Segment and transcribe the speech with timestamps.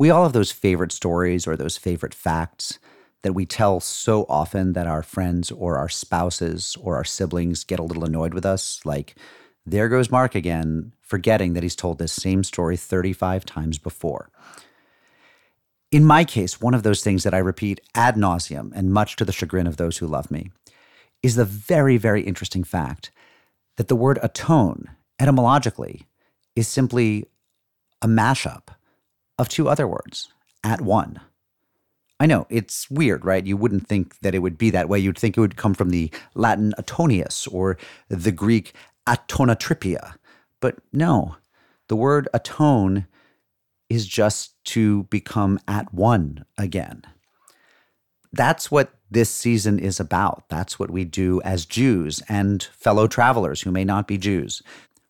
[0.00, 2.78] We all have those favorite stories or those favorite facts
[3.20, 7.78] that we tell so often that our friends or our spouses or our siblings get
[7.78, 8.80] a little annoyed with us.
[8.86, 9.14] Like,
[9.66, 14.30] there goes Mark again, forgetting that he's told this same story 35 times before.
[15.92, 19.26] In my case, one of those things that I repeat ad nauseum and much to
[19.26, 20.50] the chagrin of those who love me
[21.22, 23.10] is the very, very interesting fact
[23.76, 24.88] that the word atone,
[25.18, 26.06] etymologically,
[26.56, 27.26] is simply
[28.00, 28.68] a mashup
[29.40, 30.28] of two other words,
[30.62, 31.18] at one.
[32.20, 33.46] I know it's weird, right?
[33.46, 34.98] You wouldn't think that it would be that way.
[34.98, 38.74] You'd think it would come from the Latin atonius or the Greek
[39.08, 40.14] atonatripia.
[40.60, 41.36] But no,
[41.88, 43.06] the word atone
[43.88, 47.02] is just to become at one again.
[48.34, 50.44] That's what this season is about.
[50.50, 54.62] That's what we do as Jews and fellow travelers who may not be Jews.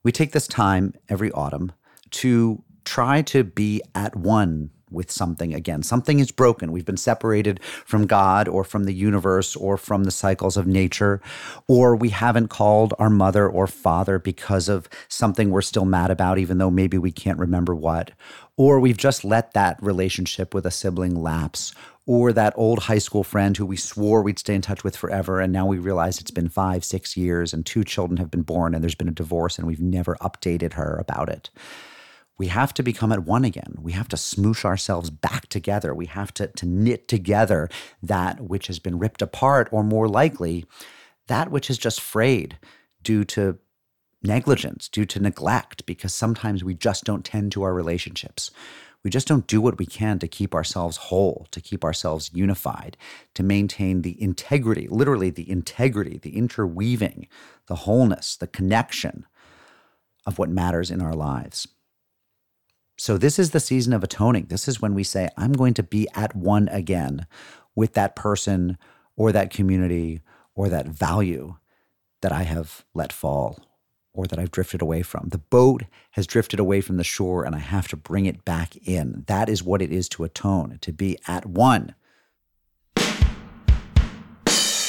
[0.04, 1.72] We take this time every autumn
[2.12, 5.80] to try to be at one with something again.
[5.84, 6.72] Something is broken.
[6.72, 11.20] We've been separated from God or from the universe or from the cycles of nature,
[11.68, 16.38] or we haven't called our mother or father because of something we're still mad about,
[16.38, 18.10] even though maybe we can't remember what,
[18.56, 21.72] or we've just let that relationship with a sibling lapse.
[22.06, 25.38] Or that old high school friend who we swore we'd stay in touch with forever.
[25.38, 28.74] And now we realize it's been five, six years and two children have been born
[28.74, 31.50] and there's been a divorce and we've never updated her about it
[32.40, 33.74] we have to become at one again.
[33.82, 35.94] We have to smoosh ourselves back together.
[35.94, 37.68] We have to, to knit together
[38.02, 40.64] that which has been ripped apart, or more likely,
[41.26, 42.58] that which is just frayed
[43.02, 43.58] due to
[44.22, 48.50] negligence, due to neglect, because sometimes we just don't tend to our relationships.
[49.04, 52.96] We just don't do what we can to keep ourselves whole, to keep ourselves unified,
[53.34, 57.28] to maintain the integrity, literally the integrity, the interweaving,
[57.66, 59.26] the wholeness, the connection
[60.24, 61.68] of what matters in our lives.
[63.02, 64.48] So, this is the season of atoning.
[64.50, 67.24] This is when we say, I'm going to be at one again
[67.74, 68.76] with that person
[69.16, 70.20] or that community
[70.54, 71.56] or that value
[72.20, 73.58] that I have let fall
[74.12, 75.30] or that I've drifted away from.
[75.30, 78.76] The boat has drifted away from the shore and I have to bring it back
[78.86, 79.24] in.
[79.28, 81.94] That is what it is to atone, to be at one.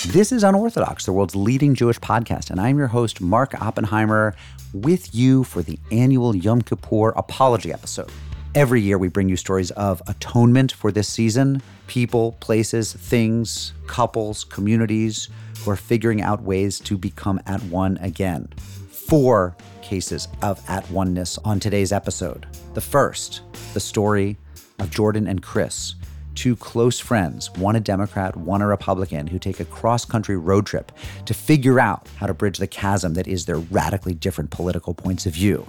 [0.07, 4.35] This is Unorthodox, the world's leading Jewish podcast, and I'm your host, Mark Oppenheimer,
[4.73, 8.09] with you for the annual Yom Kippur Apology episode.
[8.55, 14.43] Every year, we bring you stories of atonement for this season people, places, things, couples,
[14.43, 15.29] communities
[15.59, 18.47] who are figuring out ways to become at one again.
[18.89, 22.47] Four cases of at oneness on today's episode.
[22.73, 23.41] The first,
[23.75, 24.37] the story
[24.79, 25.93] of Jordan and Chris
[26.35, 30.65] two close friends, one a Democrat, one a Republican, who take a cross country road
[30.65, 30.91] trip
[31.25, 35.25] to figure out how to bridge the chasm that is their radically different political points
[35.25, 35.65] of view.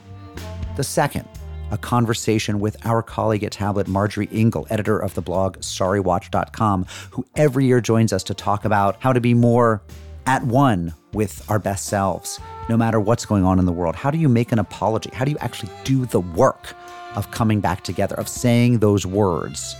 [0.76, 1.28] The second,
[1.70, 7.24] a conversation with our colleague at Tablet, Marjorie Ingall, editor of the blog sorrywatch.com, who
[7.34, 9.82] every year joins us to talk about how to be more
[10.26, 13.96] at one with our best selves, no matter what's going on in the world.
[13.96, 15.10] How do you make an apology?
[15.12, 16.74] How do you actually do the work
[17.16, 19.74] of coming back together, of saying those words?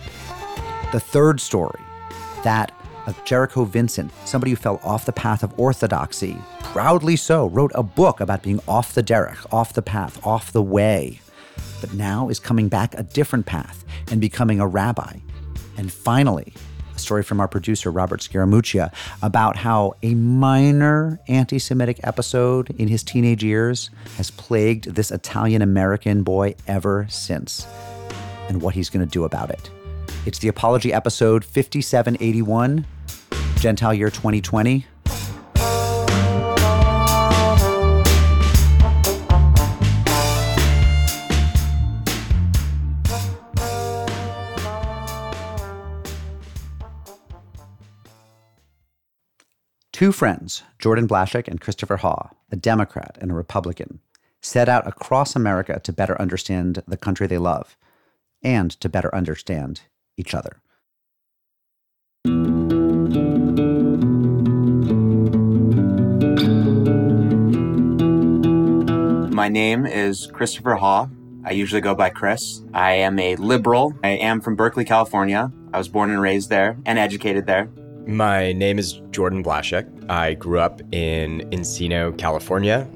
[0.93, 1.81] The third story,
[2.45, 2.71] that
[3.07, 7.83] of Jericho Vincent, somebody who fell off the path of orthodoxy, proudly so, wrote a
[7.83, 11.21] book about being off the derech, off the path, off the way,
[11.81, 15.17] but now is coming back a different path and becoming a rabbi.
[15.79, 16.53] And finally,
[16.95, 18.93] a story from our producer, Robert Scaramuccia,
[19.23, 23.89] about how a minor anti Semitic episode in his teenage years
[24.19, 27.67] has plagued this Italian American boy ever since,
[28.51, 29.71] and what he's going to do about it.
[30.25, 32.87] It's the Apology episode 5781,
[33.57, 34.87] Gentile year 2020.
[49.91, 53.99] Two friends, Jordan Blashek and Christopher Haugh, a Democrat and a Republican,
[54.41, 57.77] set out across America to better understand the country they love
[58.45, 59.83] and to better understand
[60.23, 60.55] each other.
[69.43, 71.11] My name is Christopher Haugh.
[71.45, 72.63] I usually go by Chris.
[72.73, 73.93] I am a liberal.
[74.05, 75.51] I am from Berkeley, California.
[75.75, 77.69] I was born and raised there and educated there.
[78.07, 79.87] My name is Jordan Blashek.
[80.09, 82.87] I grew up in Encino, California,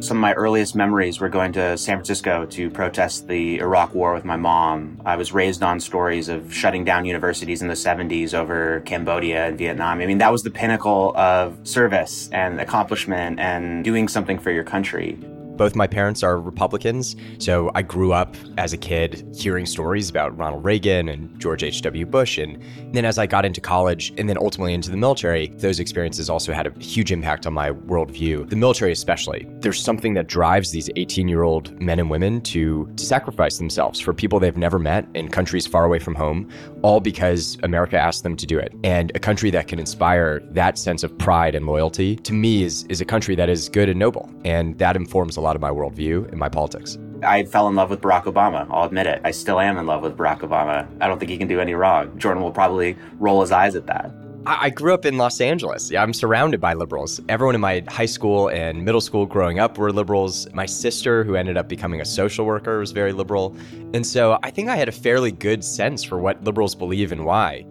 [0.00, 4.14] some of my earliest memories were going to San Francisco to protest the Iraq War
[4.14, 5.00] with my mom.
[5.04, 9.58] I was raised on stories of shutting down universities in the 70s over Cambodia and
[9.58, 10.00] Vietnam.
[10.00, 14.64] I mean, that was the pinnacle of service and accomplishment and doing something for your
[14.64, 15.18] country.
[15.58, 20.38] Both my parents are Republicans, so I grew up as a kid hearing stories about
[20.38, 22.06] Ronald Reagan and George H.W.
[22.06, 22.38] Bush.
[22.38, 22.62] And
[22.92, 26.52] then as I got into college and then ultimately into the military, those experiences also
[26.52, 29.48] had a huge impact on my worldview, the military especially.
[29.58, 33.98] There's something that drives these 18 year old men and women to, to sacrifice themselves
[33.98, 36.48] for people they've never met in countries far away from home,
[36.82, 38.72] all because America asked them to do it.
[38.84, 42.84] And a country that can inspire that sense of pride and loyalty, to me, is,
[42.84, 44.30] is a country that is good and noble.
[44.44, 46.98] And that informs a lot of my worldview and my politics.
[47.22, 48.66] I fell in love with Barack Obama.
[48.70, 49.20] I'll admit it.
[49.24, 50.86] I still am in love with Barack Obama.
[51.00, 52.16] I don't think he can do any wrong.
[52.18, 54.12] Jordan will probably roll his eyes at that.
[54.46, 55.92] I grew up in Los Angeles.
[55.92, 57.20] I'm surrounded by liberals.
[57.28, 60.48] Everyone in my high school and middle school growing up were liberals.
[60.54, 63.54] My sister, who ended up becoming a social worker, was very liberal.
[63.92, 67.26] And so I think I had a fairly good sense for what liberals believe and
[67.26, 67.66] why.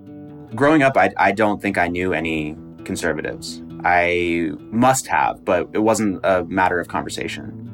[0.53, 3.61] Growing up, I, I don't think I knew any conservatives.
[3.83, 7.66] I must have, but it wasn't a matter of conversation.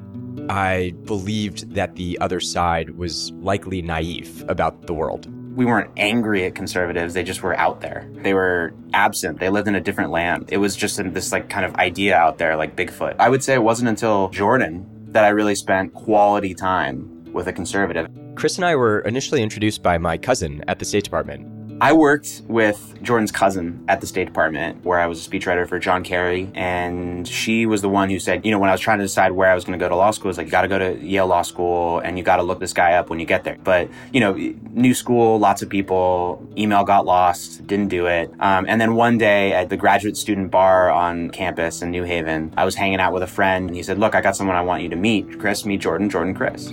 [0.50, 5.28] I believed that the other side was likely naive about the world.
[5.56, 8.10] We weren't angry at conservatives, they just were out there.
[8.12, 10.50] They were absent, they lived in a different land.
[10.50, 13.16] It was just this like kind of idea out there like Bigfoot.
[13.20, 17.54] I would say it wasn't until Jordan that I really spent quality time with a
[17.54, 18.10] conservative.
[18.36, 21.63] Chris and I were initially introduced by my cousin at the State Department.
[21.84, 25.80] I worked with Jordan's cousin at the State Department, where I was a speechwriter for
[25.80, 29.00] John Kerry, and she was the one who said, you know, when I was trying
[29.00, 30.62] to decide where I was going to go to law school, it's like, you got
[30.62, 33.20] to go to Yale Law School, and you got to look this guy up when
[33.20, 33.58] you get there.
[33.62, 34.32] But you know,
[34.72, 38.32] new school, lots of people, email got lost, didn't do it.
[38.40, 42.54] Um, and then one day at the graduate student bar on campus in New Haven,
[42.56, 44.62] I was hanging out with a friend, and he said, look, I got someone I
[44.62, 45.38] want you to meet.
[45.38, 46.10] Chris, meet Jordan.
[46.10, 46.72] Jordan, Chris.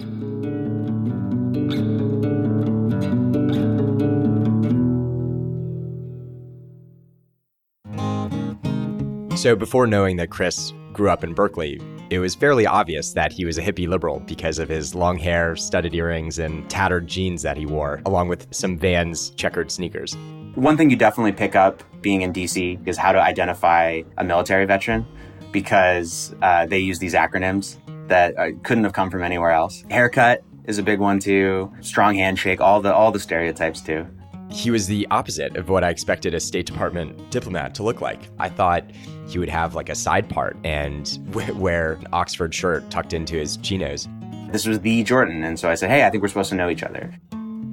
[9.40, 13.46] So before knowing that Chris grew up in Berkeley, it was fairly obvious that he
[13.46, 17.56] was a hippie liberal because of his long hair, studded earrings, and tattered jeans that
[17.56, 20.14] he wore, along with some Vans checkered sneakers.
[20.56, 24.66] One thing you definitely pick up being in DC is how to identify a military
[24.66, 25.06] veteran
[25.52, 27.78] because uh, they use these acronyms
[28.08, 29.86] that uh, couldn't have come from anywhere else.
[29.90, 31.72] Haircut is a big one too.
[31.80, 34.06] Strong handshake, all the all the stereotypes too.
[34.50, 38.20] He was the opposite of what I expected a State Department diplomat to look like.
[38.38, 38.84] I thought
[39.28, 41.18] he would have like a side part and
[41.56, 44.08] wear an Oxford shirt tucked into his chinos.
[44.50, 46.68] This was the Jordan, and so I said, "Hey, I think we're supposed to know
[46.68, 47.12] each other."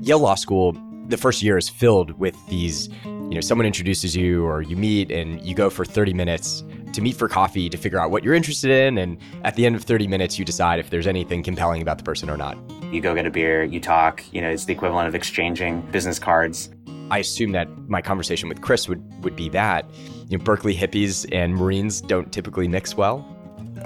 [0.01, 0.77] Yale Law School,
[1.07, 2.89] the first year is filled with these.
[3.03, 7.01] You know, someone introduces you, or you meet, and you go for 30 minutes to
[7.01, 8.97] meet for coffee to figure out what you're interested in.
[8.97, 12.03] And at the end of 30 minutes, you decide if there's anything compelling about the
[12.03, 12.57] person or not.
[12.91, 16.19] You go get a beer, you talk, you know, it's the equivalent of exchanging business
[16.19, 16.69] cards.
[17.09, 19.85] I assume that my conversation with Chris would, would be that.
[20.29, 23.25] You know, Berkeley hippies and Marines don't typically mix well.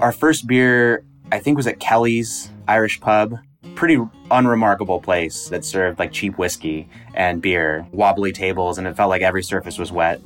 [0.00, 3.38] Our first beer, I think, was at Kelly's Irish Pub.
[3.76, 3.98] Pretty
[4.30, 9.22] unremarkable place that served like cheap whiskey and beer, wobbly tables, and it felt like
[9.22, 10.20] every surface was wet.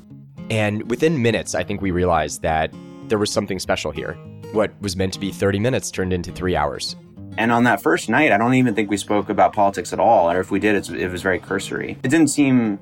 [0.50, 2.72] And within minutes, I think we realized that
[3.08, 4.14] there was something special here.
[4.52, 6.96] What was meant to be 30 minutes turned into three hours.
[7.38, 10.30] And on that first night, I don't even think we spoke about politics at all.
[10.30, 11.98] Or if we did, it was very cursory.
[12.02, 12.78] It didn't seem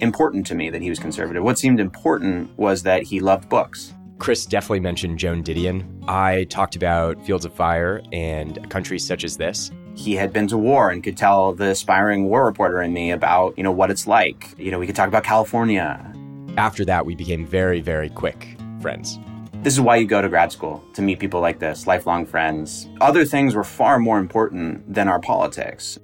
[0.00, 1.42] important to me that he was conservative.
[1.42, 3.92] What seemed important was that he loved books.
[4.18, 5.84] Chris definitely mentioned Joan Didion.
[6.06, 9.70] I talked about Fields of Fire and a country such as this.
[9.94, 13.56] He had been to war and could tell the aspiring war reporter in me about,
[13.56, 14.54] you know, what it's like.
[14.58, 16.14] You know, we could talk about California.
[16.56, 19.18] After that, we became very, very quick friends.
[19.62, 22.88] This is why you go to grad school, to meet people like this, lifelong friends.
[23.00, 25.98] Other things were far more important than our politics.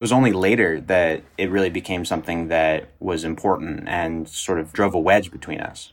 [0.00, 4.72] It was only later that it really became something that was important and sort of
[4.72, 5.92] drove a wedge between us.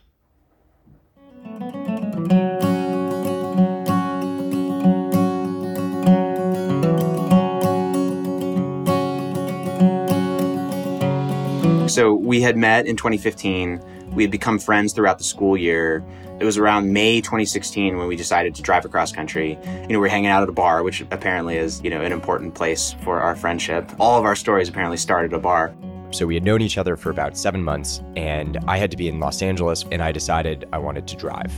[11.86, 14.10] Um, so we had met in 2015.
[14.10, 16.04] We had become friends throughout the school year.
[16.40, 19.56] It was around May 2016 when we decided to drive across country.
[19.82, 22.10] You know, we are hanging out at a bar, which apparently is, you know, an
[22.10, 23.88] important place for our friendship.
[24.00, 25.76] All of our stories apparently started at a bar.
[26.10, 29.06] So we had known each other for about seven months, and I had to be
[29.06, 31.52] in Los Angeles, and I decided I wanted to drive.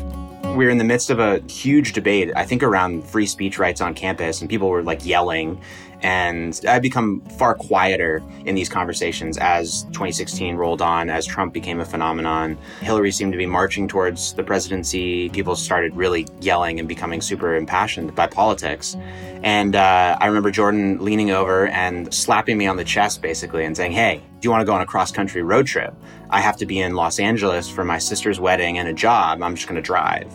[0.56, 3.80] We were in the midst of a huge debate, I think around free speech rights
[3.80, 5.60] on campus, and people were like yelling
[6.02, 11.80] and I've become far quieter in these conversations as 2016 rolled on, as Trump became
[11.80, 12.56] a phenomenon.
[12.80, 15.28] Hillary seemed to be marching towards the presidency.
[15.30, 18.96] People started really yelling and becoming super impassioned by politics.
[19.42, 23.76] And uh, I remember Jordan leaning over and slapping me on the chest basically and
[23.76, 25.94] saying, Hey, Do you want to go on a cross country road trip?
[26.30, 29.42] I have to be in Los Angeles for my sister's wedding and a job.
[29.42, 30.32] I'm just going to drive.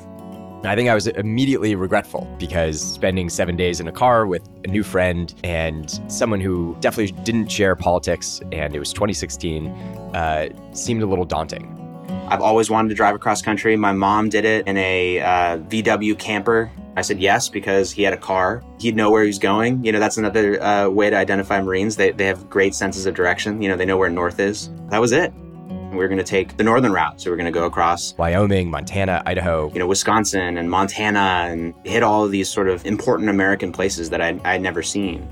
[0.66, 4.68] I think I was immediately regretful because spending seven days in a car with a
[4.68, 11.04] new friend and someone who definitely didn't share politics, and it was 2016, uh, seemed
[11.04, 11.70] a little daunting.
[12.30, 13.76] I've always wanted to drive across country.
[13.76, 16.72] My mom did it in a uh, VW camper.
[16.96, 18.64] I said yes because he had a car.
[18.80, 19.84] He'd know where he's going.
[19.84, 21.98] You know, that's another uh, way to identify Marines.
[21.98, 23.62] They, they have great senses of direction.
[23.62, 24.70] You know, they know where north is.
[24.90, 25.34] That was it.
[25.96, 27.22] We are going to take the northern route.
[27.22, 31.74] So we're going to go across Wyoming, Montana, Idaho, you know, Wisconsin and Montana and
[31.84, 35.28] hit all of these sort of important American places that I'd, I'd never seen.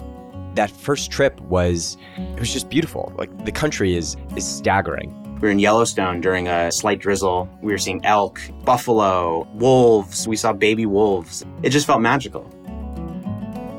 [0.56, 3.14] That first trip was, it was just beautiful.
[3.18, 5.18] Like the country is, is staggering.
[5.36, 7.50] We were in Yellowstone during a slight drizzle.
[7.62, 10.28] We were seeing elk, buffalo, wolves.
[10.28, 11.44] We saw baby wolves.
[11.64, 12.48] It just felt magical.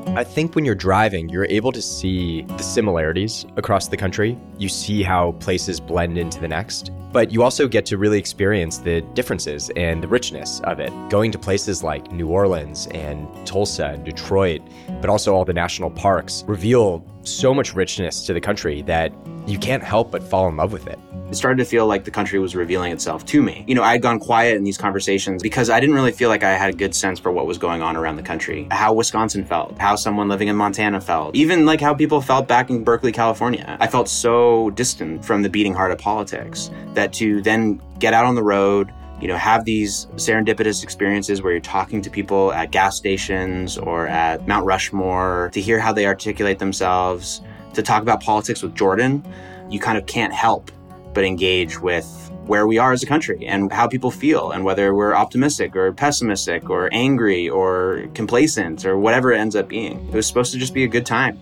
[0.07, 4.37] I think when you're driving, you're able to see the similarities across the country.
[4.57, 8.77] You see how places blend into the next, but you also get to really experience
[8.77, 10.91] the differences and the richness of it.
[11.09, 14.61] Going to places like New Orleans and Tulsa and Detroit,
[15.01, 19.13] but also all the national parks, reveal so much richness to the country that
[19.47, 20.99] you can't help but fall in love with it
[21.33, 23.65] it started to feel like the country was revealing itself to me.
[23.67, 26.43] You know, I had gone quiet in these conversations because I didn't really feel like
[26.43, 29.43] I had a good sense for what was going on around the country, how Wisconsin
[29.43, 33.11] felt, how someone living in Montana felt, even like how people felt back in Berkeley,
[33.11, 33.77] California.
[33.79, 38.25] I felt so distant from the beating heart of politics that to then get out
[38.25, 42.69] on the road, you know, have these serendipitous experiences where you're talking to people at
[42.69, 47.41] gas stations or at Mount Rushmore to hear how they articulate themselves,
[47.73, 49.25] to talk about politics with Jordan,
[49.71, 50.71] you kind of can't help
[51.13, 52.05] but engage with
[52.45, 55.93] where we are as a country and how people feel and whether we're optimistic or
[55.93, 60.05] pessimistic or angry or complacent or whatever it ends up being.
[60.09, 61.39] It was supposed to just be a good time.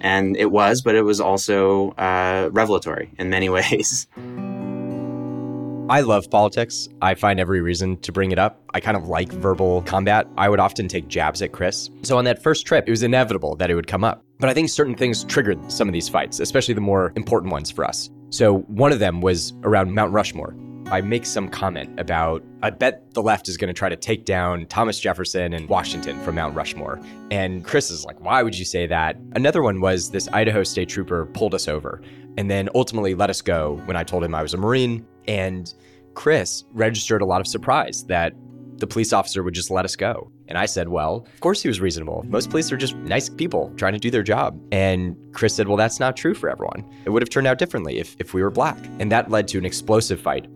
[0.00, 4.06] And it was, but it was also uh, revelatory in many ways.
[5.90, 6.88] I love politics.
[7.02, 8.58] I find every reason to bring it up.
[8.72, 10.26] I kind of like verbal combat.
[10.38, 11.90] I would often take jabs at Chris.
[12.02, 14.24] So on that first trip, it was inevitable that it would come up.
[14.38, 17.70] But I think certain things triggered some of these fights, especially the more important ones
[17.70, 18.08] for us.
[18.34, 20.56] So one of them was around Mount Rushmore.
[20.90, 24.24] I make some comment about, I bet the left is going to try to take
[24.24, 26.98] down Thomas Jefferson and Washington from Mount Rushmore.
[27.30, 29.16] And Chris is like, why would you say that?
[29.36, 32.02] Another one was this Idaho state trooper pulled us over
[32.36, 35.06] and then ultimately let us go when I told him I was a Marine.
[35.28, 35.72] And
[36.14, 38.32] Chris registered a lot of surprise that
[38.78, 40.30] the police officer would just let us go.
[40.48, 42.24] And I said, well, of course he was reasonable.
[42.28, 44.60] Most police are just nice people trying to do their job.
[44.72, 46.84] And Chris said, well, that's not true for everyone.
[47.04, 48.78] It would have turned out differently if, if we were black.
[48.98, 50.46] And that led to an explosive fight.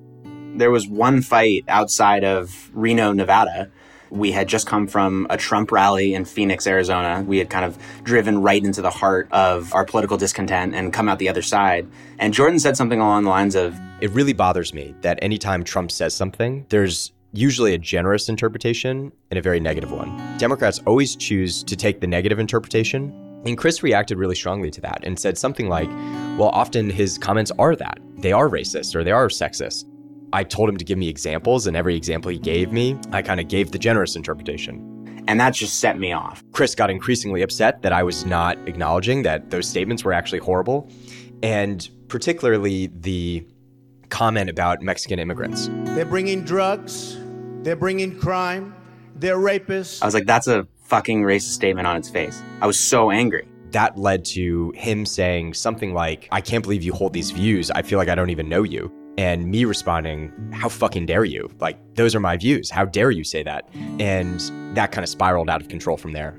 [0.57, 3.71] There was one fight outside of Reno, Nevada.
[4.11, 7.23] We had just come from a Trump rally in Phoenix, Arizona.
[7.27, 11.09] We had kind of driven right into the heart of our political discontent and come
[11.09, 11.87] out the other side.
[12.19, 15.91] And Jordan said something along the lines of It really bothers me that anytime Trump
[15.91, 20.39] says something, there's usually a generous interpretation and a very negative one.
[20.39, 23.13] Democrats always choose to take the negative interpretation.
[23.45, 25.89] And Chris reacted really strongly to that and said something like,
[26.39, 27.99] well, often his comments are that.
[28.17, 29.85] They are racist or they are sexist.
[30.33, 33.41] I told him to give me examples, and every example he gave me, I kind
[33.41, 35.25] of gave the generous interpretation.
[35.27, 36.43] And that just set me off.
[36.53, 40.91] Chris got increasingly upset that I was not acknowledging that those statements were actually horrible.
[41.43, 43.47] And particularly the
[44.09, 45.69] comment about Mexican immigrants.
[45.95, 47.19] They're bringing drugs,
[47.63, 48.75] they're bringing crime,
[49.17, 50.03] they're rapists.
[50.03, 52.43] I was like, that's a fucking racist statement on its face.
[52.61, 53.49] I was so angry.
[53.73, 57.71] That led to him saying something like, I can't believe you hold these views.
[57.71, 58.91] I feel like I don't even know you.
[59.19, 61.51] And me responding, How fucking dare you?
[61.59, 62.71] Like, those are my views.
[62.71, 63.69] How dare you say that?
[63.99, 64.41] And
[64.77, 66.39] that kind of spiraled out of control from there.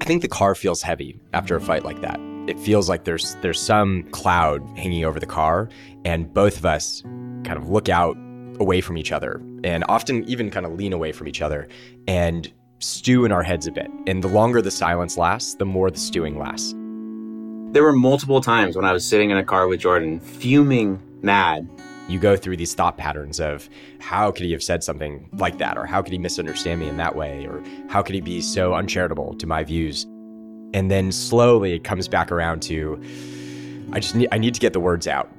[0.00, 3.36] I think the car feels heavy after a fight like that it feels like there's
[3.36, 5.68] there's some cloud hanging over the car
[6.04, 7.02] and both of us
[7.44, 8.16] kind of look out
[8.60, 11.68] away from each other and often even kind of lean away from each other
[12.08, 13.90] and stew in our heads a bit.
[14.06, 16.72] And the longer the silence lasts the more the stewing lasts.
[17.72, 21.68] There were multiple times when i was sitting in a car with jordan fuming mad.
[22.08, 23.70] You go through these thought patterns of
[24.00, 26.96] how could he have said something like that or how could he misunderstand me in
[26.96, 30.06] that way or how could he be so uncharitable to my views
[30.74, 33.02] and then slowly it comes back around to
[33.92, 35.30] I just need I need to get the words out.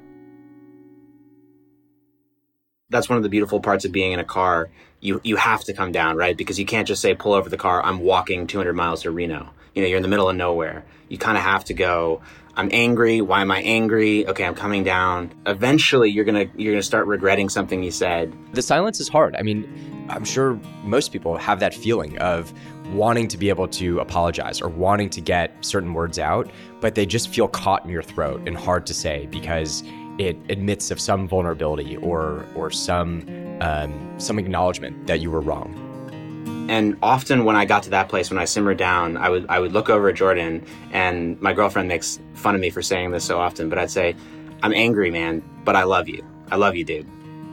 [2.89, 4.69] That's one of the beautiful parts of being in a car.
[4.99, 6.37] You you have to come down, right?
[6.37, 9.49] Because you can't just say pull over the car, I'm walking 200 miles to Reno.
[9.73, 10.85] You know, you're in the middle of nowhere.
[11.09, 12.21] You kind of have to go
[12.55, 13.21] I'm angry.
[13.21, 14.27] Why am I angry?
[14.27, 15.31] Okay, I'm coming down.
[15.47, 18.33] Eventually, you're gonna you're gonna start regretting something you said.
[18.53, 19.35] The silence is hard.
[19.35, 22.53] I mean, I'm sure most people have that feeling of
[22.93, 27.05] wanting to be able to apologize or wanting to get certain words out, but they
[27.05, 29.83] just feel caught in your throat and hard to say because
[30.17, 33.25] it admits of some vulnerability or or some
[33.61, 35.79] um, some acknowledgement that you were wrong.
[36.69, 39.59] And often when I got to that place, when I simmered down, I would I
[39.59, 43.25] would look over at Jordan, and my girlfriend makes fun of me for saying this
[43.25, 44.15] so often, but I'd say,
[44.61, 46.23] "I'm angry, man, but I love you.
[46.51, 47.07] I love you, dude."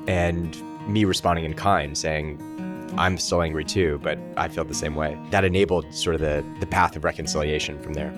[0.06, 0.56] And
[0.86, 2.38] me responding in kind, saying,
[2.96, 5.18] I'm still angry too, but I feel the same way.
[5.30, 8.12] That enabled sort of the, the path of reconciliation from there.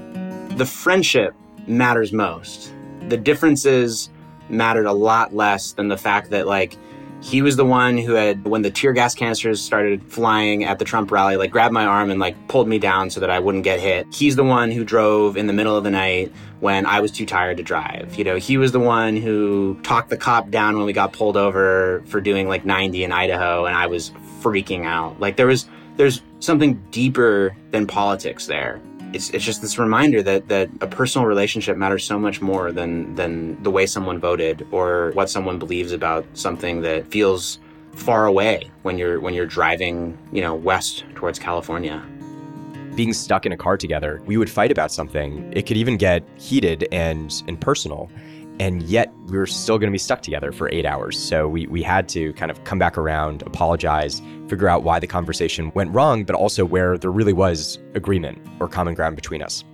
[0.57, 1.35] The friendship
[1.67, 2.73] matters most.
[3.09, 4.11] The differences
[4.49, 6.77] mattered a lot less than the fact that, like,
[7.23, 10.85] he was the one who had, when the tear gas canisters started flying at the
[10.85, 13.63] Trump rally, like grabbed my arm and like pulled me down so that I wouldn't
[13.63, 14.13] get hit.
[14.13, 17.25] He's the one who drove in the middle of the night when I was too
[17.25, 18.17] tired to drive.
[18.19, 21.37] You know, he was the one who talked the cop down when we got pulled
[21.37, 24.11] over for doing like 90 in Idaho and I was
[24.43, 25.21] freaking out.
[25.21, 28.81] Like there was, there's something deeper than politics there
[29.13, 33.15] it's, it's just this reminder that, that a personal relationship matters so much more than,
[33.15, 37.59] than the way someone voted or what someone believes about something that feels
[37.93, 42.03] far away when you're when you're driving, you know, west towards California.
[42.95, 45.51] Being stuck in a car together, we would fight about something.
[45.55, 48.11] It could even get heated and and personal
[48.61, 51.19] and yet we were still going to be stuck together for eight hours.
[51.19, 55.07] So we, we had to kind of come back around, apologize, figure out why the
[55.07, 59.65] conversation went wrong, but also where there really was agreement or common ground between us.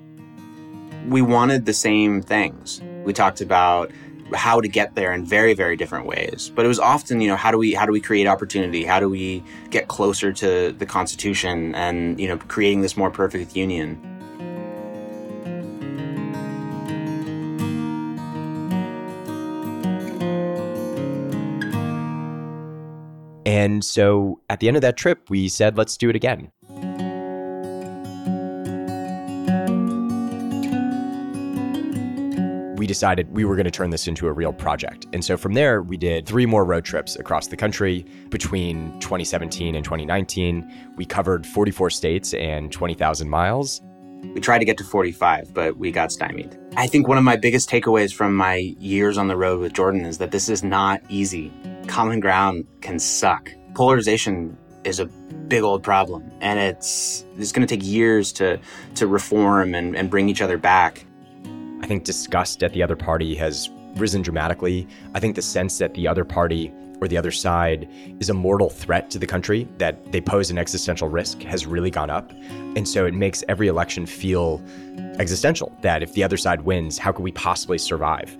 [1.09, 2.81] We wanted the same things.
[3.05, 3.91] We talked about
[4.35, 7.37] how to get there in very very different ways but it was often you know
[7.37, 10.85] how do we how do we create opportunity how do we get closer to the
[10.85, 14.18] constitution and you know creating this more perfect union
[23.49, 26.53] And so at the end of that trip, we said, let's do it again.
[32.77, 35.07] we decided we were going to turn this into a real project.
[35.13, 39.75] And so from there, we did three more road trips across the country between 2017
[39.75, 40.93] and 2019.
[40.95, 43.81] We covered 44 states and 20,000 miles.
[44.35, 46.59] We tried to get to 45, but we got stymied.
[46.77, 50.05] I think one of my biggest takeaways from my years on the road with Jordan
[50.05, 51.53] is that this is not easy
[51.89, 53.51] common ground can suck.
[53.75, 58.61] Polarization is a big old problem, and it's it's going to take years to
[58.95, 61.05] to reform and, and bring each other back.
[61.81, 64.87] I think disgust at the other party has risen dramatically.
[65.15, 67.89] I think the sense that the other party or the other side
[68.21, 71.91] is a mortal threat to the country, that they pose an existential risk, has really
[71.91, 72.33] gone up.
[72.77, 74.63] And so it makes every election feel
[75.19, 78.37] existential that if the other side wins, how could we possibly survive?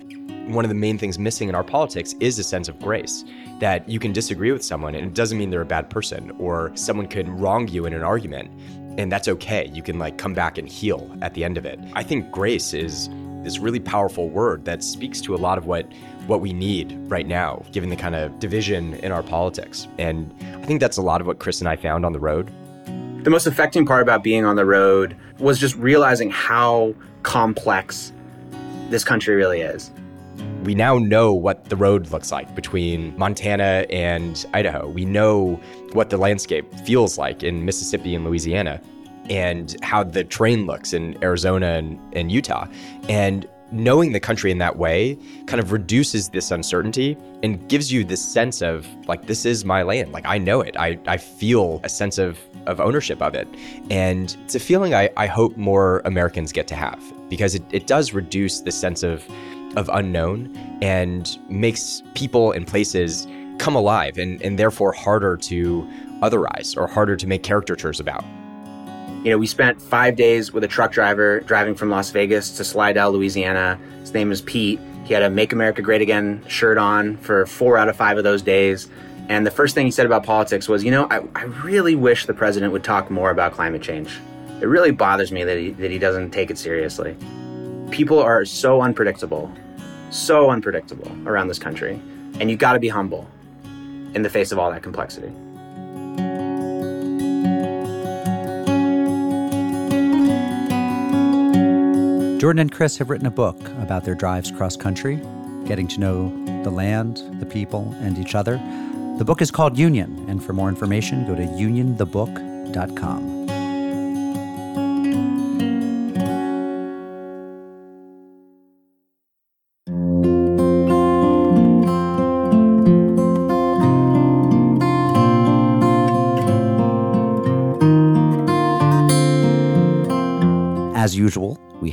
[0.53, 3.23] one of the main things missing in our politics is a sense of grace
[3.59, 6.71] that you can disagree with someone and it doesn't mean they're a bad person or
[6.75, 8.49] someone could wrong you in an argument
[8.97, 11.79] and that's okay you can like come back and heal at the end of it
[11.93, 13.09] i think grace is
[13.43, 15.87] this really powerful word that speaks to a lot of what
[16.29, 20.65] what we need right now given the kind of division in our politics and i
[20.65, 22.51] think that's a lot of what chris and i found on the road
[23.23, 28.13] the most affecting part about being on the road was just realizing how complex
[28.89, 29.91] this country really is
[30.63, 34.89] we now know what the road looks like between Montana and Idaho.
[34.89, 35.59] We know
[35.93, 38.81] what the landscape feels like in Mississippi and Louisiana
[39.29, 42.67] and how the terrain looks in Arizona and, and Utah.
[43.07, 48.03] And knowing the country in that way kind of reduces this uncertainty and gives you
[48.03, 50.11] this sense of like this is my land.
[50.11, 50.75] Like i know it.
[50.77, 53.47] I, I feel a sense of, of ownership of it.
[53.89, 57.87] And it's a feeling I, I hope more americans get to have because it, it
[57.87, 59.27] does reduce the sense of
[59.75, 63.27] of unknown and makes people and places
[63.59, 65.87] come alive and, and therefore harder to
[66.21, 68.23] otherize or harder to make caricatures about.
[69.23, 72.63] You know, we spent five days with a truck driver driving from Las Vegas to
[72.63, 73.79] Slidell, Louisiana.
[73.99, 74.79] His name is Pete.
[75.05, 78.23] He had a Make America Great Again shirt on for four out of five of
[78.23, 78.89] those days.
[79.27, 82.25] And the first thing he said about politics was, you know, I, I really wish
[82.25, 84.19] the president would talk more about climate change.
[84.61, 87.15] It really bothers me that he, that he doesn't take it seriously
[87.89, 89.51] people are so unpredictable,
[90.09, 91.99] so unpredictable around this country.
[92.39, 93.27] And you got to be humble
[94.13, 95.31] in the face of all that complexity.
[102.39, 105.19] Jordan and Chris have written a book about their drives cross country,
[105.65, 106.29] getting to know
[106.63, 108.53] the land, the people, and each other.
[109.17, 113.38] The book is called Union, and for more information, go to unionthebook.com.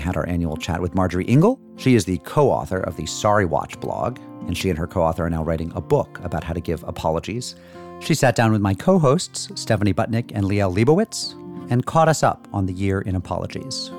[0.07, 1.59] had our annual chat with Marjorie Ingall.
[1.77, 5.03] She is the co author of the Sorry Watch blog, and she and her co
[5.03, 7.57] author are now writing a book about how to give apologies.
[8.01, 11.33] She sat down with my co hosts, Stephanie Butnick and Liel Leibovitz,
[11.71, 13.91] and caught us up on the year in apologies.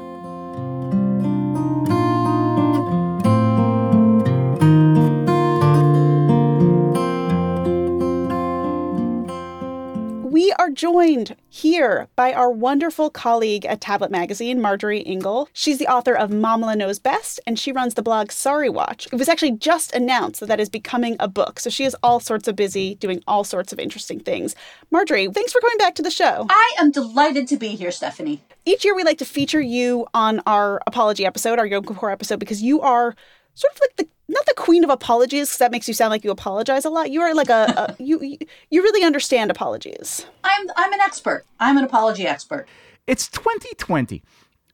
[10.23, 15.47] We are joined here by our wonderful colleague at Tablet Magazine, Marjorie Ingall.
[15.53, 19.07] She's the author of Mamaleh Knows Best, and she runs the blog Sorry Watch.
[19.07, 22.19] It was actually just announced that that is becoming a book, so she is all
[22.19, 24.55] sorts of busy doing all sorts of interesting things.
[24.91, 26.45] Marjorie, thanks for coming back to the show.
[26.47, 28.43] I am delighted to be here, Stephanie.
[28.65, 32.39] Each year we like to feature you on our apology episode, our Yom Kippur episode,
[32.39, 33.15] because you are
[33.57, 36.23] sort of like the not the queen of apologies because that makes you sound like
[36.23, 37.09] you apologize a lot.
[37.11, 38.37] You are like a, a you, you
[38.69, 40.25] you really understand apologies.
[40.43, 41.45] I'm I'm an expert.
[41.59, 42.67] I'm an apology expert.
[43.07, 44.21] It's 2020.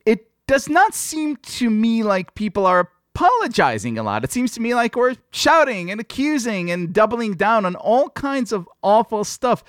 [0.06, 4.24] It does not seem to me like people are apologizing a lot.
[4.24, 8.52] It seems to me like we're shouting and accusing and doubling down on all kinds
[8.52, 9.64] of awful stuff.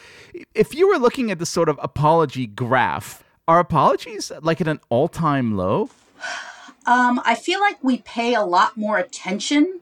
[0.54, 4.80] If you were looking at the sort of apology graph, are apologies like at an
[4.88, 5.90] all-time low?
[6.86, 9.80] Um, I feel like we pay a lot more attention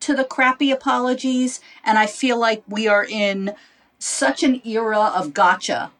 [0.00, 3.54] to the crappy apologies, and I feel like we are in
[3.98, 5.90] such an era of gotcha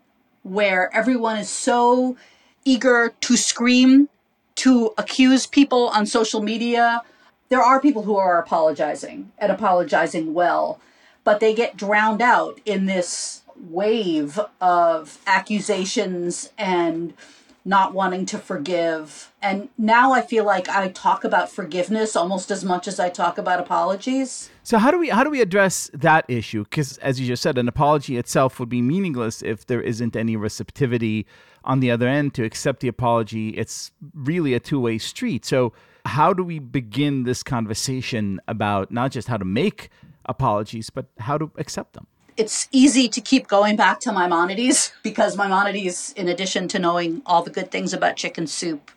[0.42, 2.16] where everyone is so
[2.64, 4.08] eager to scream,
[4.56, 7.02] to accuse people on social media.
[7.48, 10.80] There are people who are apologizing and apologizing well,
[11.24, 17.14] but they get drowned out in this wave of accusations and
[17.64, 19.32] not wanting to forgive.
[19.40, 23.38] And now I feel like I talk about forgiveness almost as much as I talk
[23.38, 24.50] about apologies.
[24.62, 26.64] So how do we how do we address that issue?
[26.64, 30.36] Because as you just said, an apology itself would be meaningless if there isn't any
[30.36, 31.26] receptivity
[31.64, 33.50] on the other end to accept the apology.
[33.50, 35.46] It's really a two way street.
[35.46, 35.72] So
[36.04, 39.88] how do we begin this conversation about not just how to make
[40.26, 42.06] apologies, but how to accept them?
[42.36, 47.42] It's easy to keep going back to Maimonides because Maimonides, in addition to knowing all
[47.42, 48.90] the good things about chicken soup,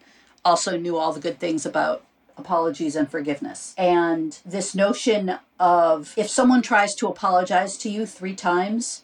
[0.44, 2.04] also knew all the good things about
[2.38, 3.74] apologies and forgiveness.
[3.78, 9.04] And this notion of if someone tries to apologize to you three times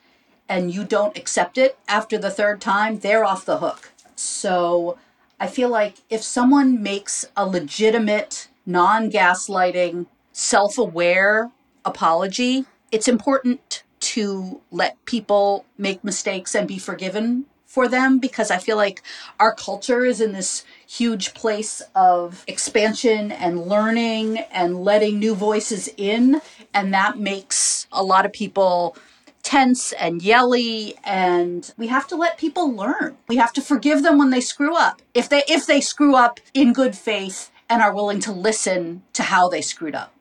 [0.49, 3.91] and you don't accept it after the third time, they're off the hook.
[4.15, 4.97] So
[5.39, 11.51] I feel like if someone makes a legitimate, non gaslighting, self aware
[11.85, 13.82] apology, it's important
[14.13, 19.01] to let people make mistakes and be forgiven for them because I feel like
[19.39, 25.89] our culture is in this huge place of expansion and learning and letting new voices
[25.97, 26.41] in.
[26.75, 28.95] And that makes a lot of people
[29.41, 33.17] tense and yelly and we have to let people learn.
[33.27, 35.01] We have to forgive them when they screw up.
[35.15, 39.23] If they if they screw up in good faith and are willing to listen to
[39.23, 40.12] how they screwed up.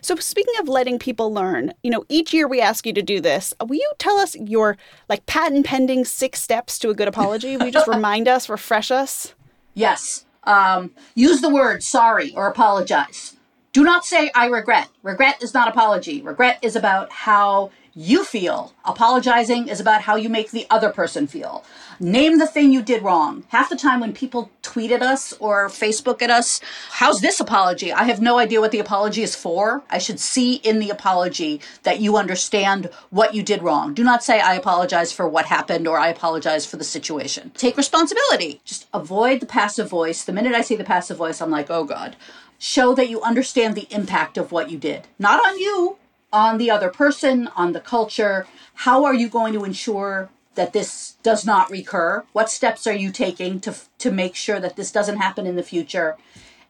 [0.00, 3.20] So speaking of letting people learn, you know, each year we ask you to do
[3.20, 3.54] this.
[3.60, 4.76] Will you tell us your
[5.08, 7.56] like patent pending six steps to a good apology?
[7.56, 9.34] Will you just remind us, refresh us?
[9.74, 10.24] Yes.
[10.44, 13.36] Um, use the word sorry or apologize.
[13.72, 14.88] Do not say I regret.
[15.02, 16.22] Regret is not apology.
[16.22, 18.74] Regret is about how you feel.
[18.84, 21.64] Apologizing is about how you make the other person feel.
[22.00, 23.44] Name the thing you did wrong.
[23.48, 27.92] Half the time when people tweet at us or Facebook at us, how's this apology?
[27.92, 29.84] I have no idea what the apology is for.
[29.88, 33.94] I should see in the apology that you understand what you did wrong.
[33.94, 37.52] Do not say I apologize for what happened or I apologize for the situation.
[37.54, 38.60] Take responsibility.
[38.64, 40.24] Just avoid the passive voice.
[40.24, 42.16] The minute I see the passive voice, I'm like, oh God.
[42.58, 45.06] Show that you understand the impact of what you did.
[45.18, 45.98] Not on you,
[46.34, 48.46] on the other person, on the culture.
[48.74, 52.24] How are you going to ensure that this does not recur?
[52.32, 55.62] What steps are you taking to to make sure that this doesn't happen in the
[55.62, 56.16] future?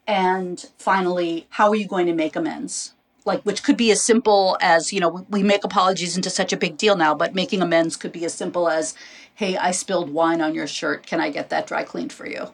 [0.07, 2.93] And finally, how are you going to make amends?
[3.25, 6.59] Like, which could be as simple as, you know, we make apologies into such a
[6.59, 8.95] big deal now, but making amends could be as simple as,
[9.35, 11.07] hey, I spilled wine on your shirt.
[11.07, 12.53] Can I get that dry cleaned for you?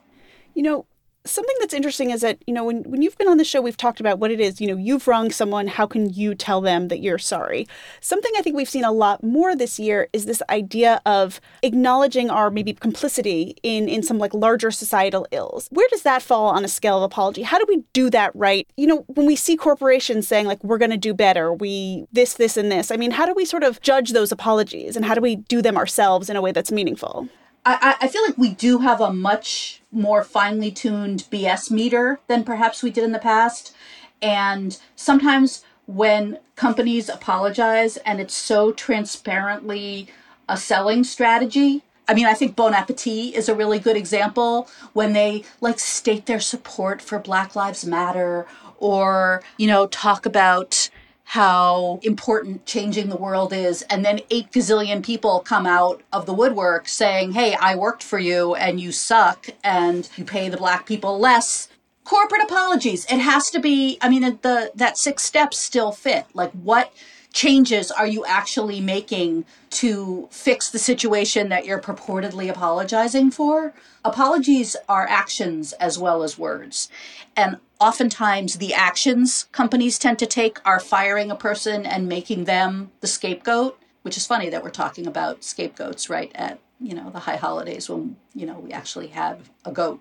[0.54, 0.86] You know,
[1.24, 3.76] something that's interesting is that you know when, when you've been on the show we've
[3.76, 6.88] talked about what it is you know you've wronged someone how can you tell them
[6.88, 7.68] that you're sorry?
[8.00, 12.30] Something i think we've seen a lot more this year is this idea of acknowledging
[12.30, 15.68] our maybe complicity in in some like larger societal ills.
[15.70, 17.42] Where does that fall on a scale of apology?
[17.42, 18.66] How do we do that right?
[18.76, 21.52] You know when we see corporations saying like we're going to do better.
[21.52, 22.90] We this this and this.
[22.90, 25.60] I mean how do we sort of judge those apologies and how do we do
[25.60, 27.28] them ourselves in a way that's meaningful
[27.64, 32.44] I, I feel like we do have a much more finely tuned BS meter than
[32.44, 33.74] perhaps we did in the past.
[34.22, 40.08] And sometimes when companies apologize and it's so transparently
[40.48, 45.12] a selling strategy, I mean, I think Bon Appetit is a really good example when
[45.12, 48.46] they like state their support for Black Lives Matter
[48.78, 50.90] or, you know, talk about
[51.30, 53.82] how important changing the world is.
[53.82, 58.18] And then eight gazillion people come out of the woodwork saying, Hey, I worked for
[58.18, 61.68] you and you suck and you pay the black people less.
[62.02, 63.04] Corporate apologies.
[63.04, 66.26] It has to be, I mean, the, that six steps still fit.
[66.34, 66.92] Like what
[67.32, 73.72] changes are you actually making to fix the situation that you're purportedly apologizing for?
[74.04, 76.88] Apologies are actions as well as words.
[77.36, 82.90] And oftentimes the actions companies tend to take are firing a person and making them
[83.00, 87.20] the scapegoat, which is funny that we're talking about scapegoats right at, you know, the
[87.20, 90.00] high holidays when, you know, we actually have a goat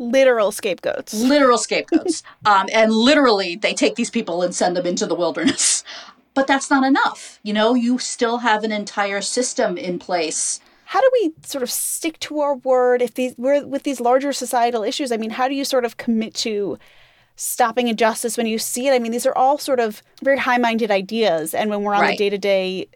[0.00, 1.14] literal scapegoats.
[1.14, 2.22] Literal scapegoats.
[2.46, 5.84] um, and literally, they take these people and send them into the wilderness.
[6.32, 7.40] But that's not enough.
[7.42, 10.60] You know, you still have an entire system in place.
[10.84, 14.32] How do we sort of stick to our word if these we're with these larger
[14.32, 15.10] societal issues?
[15.10, 16.78] I mean, how do you sort of commit to
[17.40, 18.92] stopping injustice when you see it?
[18.92, 22.10] I mean, these are all sort of very high-minded ideas, and when we're on right.
[22.10, 22.88] the day-to-day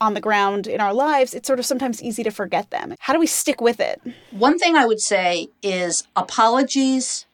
[0.00, 2.94] on the ground in our lives, it's sort of sometimes easy to forget them.
[3.00, 4.00] How do we stick with it?
[4.30, 7.26] One thing I would say is apologies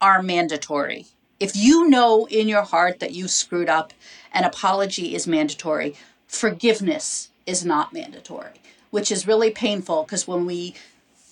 [0.00, 1.06] are mandatory.
[1.40, 3.94] If you know in your heart that you screwed up,
[4.32, 5.96] an apology is mandatory.
[6.26, 10.74] Forgiveness is not mandatory, which is really painful because when we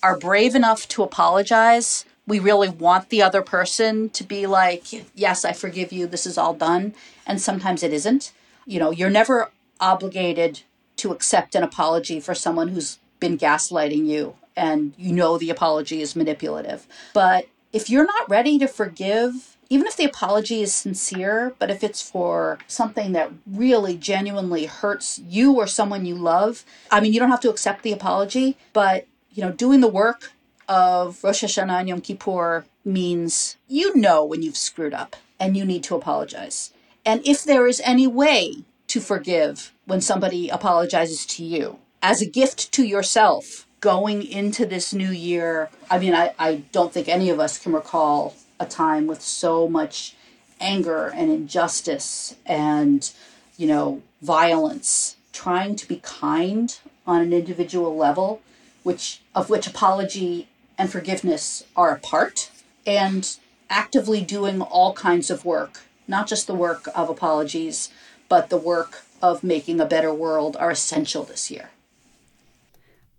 [0.03, 5.45] are brave enough to apologize, we really want the other person to be like, Yes,
[5.45, 6.07] I forgive you.
[6.07, 6.95] This is all done.
[7.27, 8.33] And sometimes it isn't.
[8.67, 10.63] You know, you're never obligated
[10.97, 16.01] to accept an apology for someone who's been gaslighting you and you know the apology
[16.01, 16.87] is manipulative.
[17.13, 21.85] But if you're not ready to forgive even if the apology is sincere, but if
[21.85, 27.21] it's for something that really genuinely hurts you or someone you love, I mean, you
[27.21, 30.33] don't have to accept the apology, but you know, doing the work
[30.71, 35.65] of Rosh Hashanah and Yom Kippur means you know when you've screwed up and you
[35.65, 36.73] need to apologize.
[37.05, 42.27] And if there is any way to forgive when somebody apologizes to you as a
[42.27, 47.31] gift to yourself going into this new year, I mean, I, I don't think any
[47.31, 50.15] of us can recall a time with so much
[50.61, 53.11] anger and injustice and,
[53.57, 58.41] you know, violence, trying to be kind on an individual level,
[58.85, 60.47] which of which apology
[60.81, 62.51] and forgiveness are a part,
[62.87, 63.37] and
[63.69, 67.91] actively doing all kinds of work, not just the work of apologies,
[68.31, 71.69] but the work of making a better world are essential this year.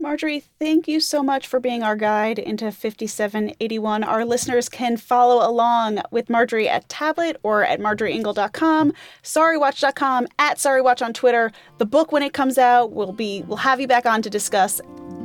[0.02, 4.04] Marjorie, thank you so much for being our guide into 5781.
[4.04, 11.06] Our listeners can follow along with Marjorie at Tablet or at marjorieingall.com, sorrywatch.com, at sorrywatch
[11.06, 11.52] on Twitter.
[11.78, 14.82] The book, when it comes out, we'll be we'll have you back on to discuss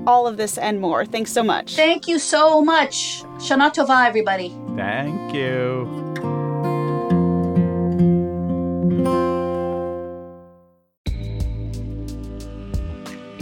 [0.07, 1.07] all of this and more.
[1.07, 1.75] Thanks so much.
[1.75, 3.25] Thank you so much.
[3.39, 4.55] Shana Tova, everybody.
[4.77, 6.15] Thank you.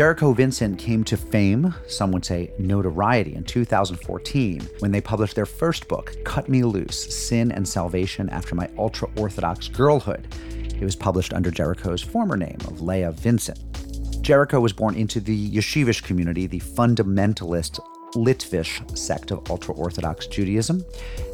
[0.00, 5.44] Jericho Vincent came to fame, some would say notoriety, in 2014 when they published their
[5.44, 10.34] first book, Cut Me Loose Sin and Salvation After My Ultra Orthodox Girlhood.
[10.74, 13.58] It was published under Jericho's former name of Leah Vincent.
[14.22, 17.78] Jericho was born into the yeshivish community, the fundamentalist
[18.14, 20.82] Litvish sect of ultra Orthodox Judaism.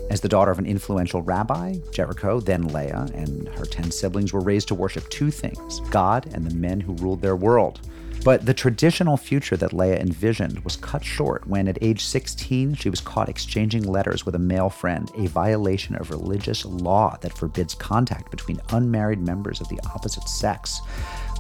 [0.09, 4.41] As the daughter of an influential rabbi, Jericho, then Leah, and her 10 siblings were
[4.41, 7.81] raised to worship two things God and the men who ruled their world.
[8.25, 12.91] But the traditional future that Leah envisioned was cut short when, at age 16, she
[12.91, 17.75] was caught exchanging letters with a male friend, a violation of religious law that forbids
[17.75, 20.81] contact between unmarried members of the opposite sex.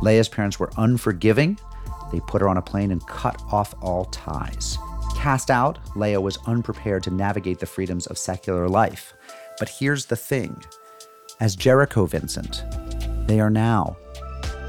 [0.03, 1.59] Leah's parents were unforgiving.
[2.13, 4.79] They put her on a plane and cut off all ties.
[5.17, 9.13] Cast out, Leah was unprepared to navigate the freedoms of secular life.
[9.59, 10.63] But here's the thing
[11.41, 12.63] as Jericho Vincent,
[13.27, 13.97] they are now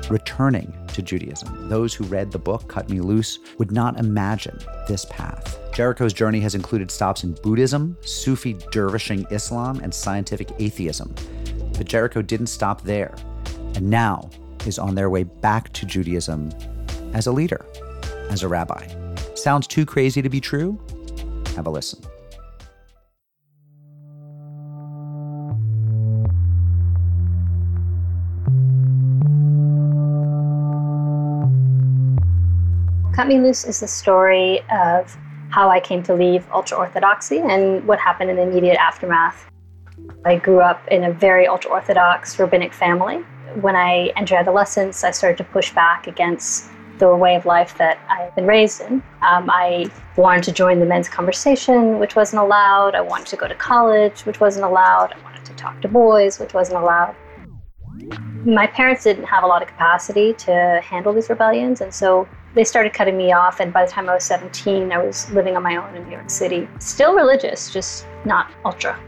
[0.10, 1.70] returning to Judaism.
[1.70, 4.58] Those who read the book, Cut Me Loose, would not imagine
[4.88, 5.60] this path.
[5.74, 11.14] Jericho's journey has included stops in Buddhism, Sufi dervishing Islam, and scientific atheism.
[11.78, 13.16] But Jericho didn't stop there,
[13.76, 14.30] and now
[14.66, 16.50] is on their way back to Judaism
[17.14, 17.64] as a leader,
[18.30, 18.88] as a rabbi.
[19.38, 20.80] Sounds too crazy to be true?
[21.56, 22.02] Have a listen.
[33.14, 35.16] Cut Me Loose is the story of
[35.50, 39.46] how I came to leave ultra orthodoxy and what happened in the immediate aftermath.
[40.26, 43.18] I grew up in a very ultra orthodox rabbinic family.
[43.62, 48.00] When I entered adolescence, I started to push back against the way of life that
[48.10, 49.04] I had been raised in.
[49.22, 52.96] Um, I wanted to join the men's conversation, which wasn't allowed.
[52.96, 55.14] I wanted to go to college, which wasn't allowed.
[55.14, 57.16] I wanted to talk to boys, which wasn't allowed.
[58.46, 62.64] My parents didn't have a lot of capacity to handle these rebellions, and so they
[62.64, 65.64] started cutting me off, and by the time I was 17, I was living on
[65.64, 66.68] my own in New York City.
[66.80, 69.00] Still religious, just not ultra.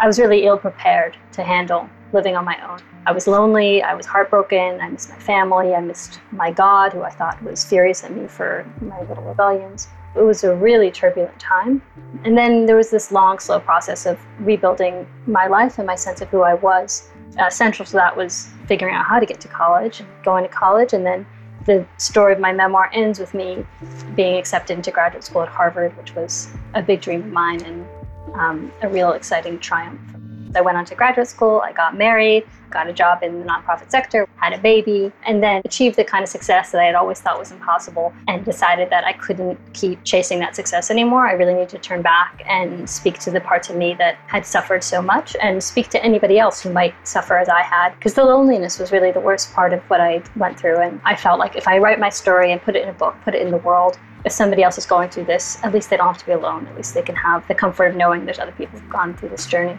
[0.00, 2.80] I was really ill prepared to handle living on my own.
[3.04, 7.02] I was lonely, I was heartbroken, I missed my family, I missed my God, who
[7.02, 9.88] I thought was furious at me for my little rebellions.
[10.14, 11.82] It was a really turbulent time.
[12.24, 16.20] And then there was this long, slow process of rebuilding my life and my sense
[16.20, 17.10] of who I was.
[17.38, 20.92] Uh, central to that was figuring out how to get to college, going to college,
[20.92, 21.26] and then
[21.64, 23.64] the story of my memoir ends with me
[24.14, 27.86] being accepted into graduate school at Harvard, which was a big dream of mine and
[28.34, 30.00] um, a real exciting triumph.
[30.56, 33.90] I went on to graduate school, I got married, got a job in the nonprofit
[33.90, 37.20] sector, had a baby, and then achieved the kind of success that I had always
[37.20, 41.26] thought was impossible and decided that I couldn't keep chasing that success anymore.
[41.26, 44.44] I really need to turn back and speak to the parts of me that had
[44.44, 47.94] suffered so much and speak to anybody else who might suffer as I had.
[47.96, 50.78] Because the loneliness was really the worst part of what I went through.
[50.78, 53.14] And I felt like if I write my story and put it in a book,
[53.22, 55.96] put it in the world, if somebody else is going through this, at least they
[55.96, 56.66] don't have to be alone.
[56.68, 59.30] At least they can have the comfort of knowing there's other people who've gone through
[59.30, 59.78] this journey.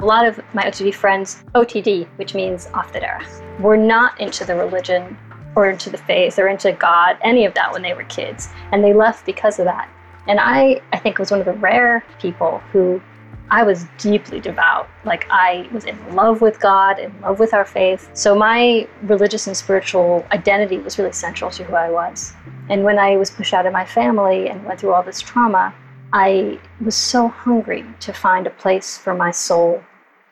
[0.00, 4.46] A lot of my OTD friends, OTD, which means off the derech, were not into
[4.46, 5.18] the religion
[5.54, 8.48] or into the faith or into God, any of that when they were kids.
[8.72, 9.90] And they left because of that.
[10.26, 13.02] And I, I think, was one of the rare people who
[13.50, 14.88] I was deeply devout.
[15.04, 18.08] Like I was in love with God, in love with our faith.
[18.14, 22.32] So my religious and spiritual identity was really central to who I was.
[22.70, 25.74] And when I was pushed out of my family and went through all this trauma,
[26.14, 29.82] I was so hungry to find a place for my soul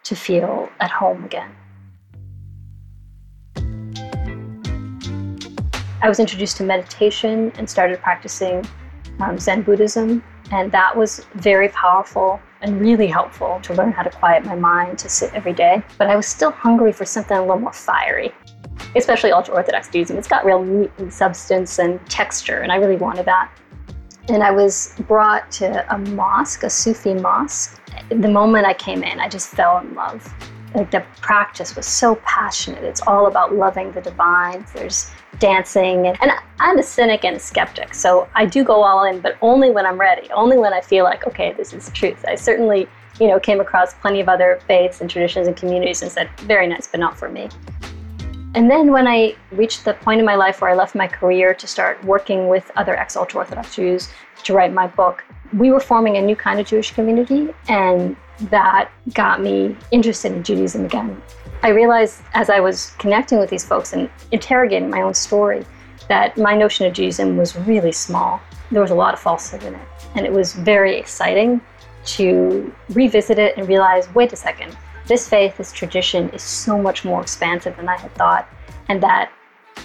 [0.05, 1.51] to feel at home again.
[6.01, 8.65] I was introduced to meditation and started practicing
[9.21, 14.11] um, Zen Buddhism, and that was very powerful and really helpful to learn how to
[14.11, 15.83] quiet my mind to sit every day.
[15.99, 18.33] But I was still hungry for something a little more fiery.
[18.97, 20.17] especially ultra Orthodox Judaism.
[20.17, 23.51] It's got real meat and substance and texture, and I really wanted that.
[24.29, 27.81] And I was brought to a mosque, a Sufi mosque.
[28.09, 30.33] The moment I came in, I just fell in love.
[30.75, 32.85] Like the practice was so passionate.
[32.85, 34.65] It's all about loving the divine.
[34.75, 39.21] There's dancing, and, I'm a cynic and a skeptic, so I do go all in,
[39.21, 42.25] but only when I'm ready, only when I feel like, okay, this is truth.
[42.27, 42.89] I certainly,
[43.21, 46.67] you know, came across plenty of other faiths and traditions and communities and said, very
[46.67, 47.49] nice, but not for me.
[48.55, 51.55] And then when I reached the point in my life where I left my career
[51.55, 54.09] to start working with other ex ultra Orthodox Jews
[54.45, 58.17] to write my book, we were forming a new kind of Jewish community, and
[58.51, 61.21] that got me interested in Judaism again.
[61.63, 65.65] I realized as I was connecting with these folks and interrogating my own story
[66.09, 68.41] that my notion of Judaism was really small.
[68.71, 71.61] There was a lot of falsehood in it, and it was very exciting
[72.05, 74.77] to revisit it and realize wait a second,
[75.07, 78.49] this faith, this tradition is so much more expansive than I had thought,
[78.89, 79.33] and that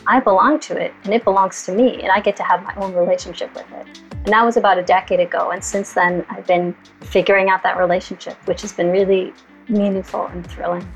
[0.07, 2.73] I belong to it and it belongs to me, and I get to have my
[2.75, 3.87] own relationship with it.
[4.11, 5.51] And that was about a decade ago.
[5.51, 9.33] And since then, I've been figuring out that relationship, which has been really
[9.67, 10.87] meaningful and thrilling.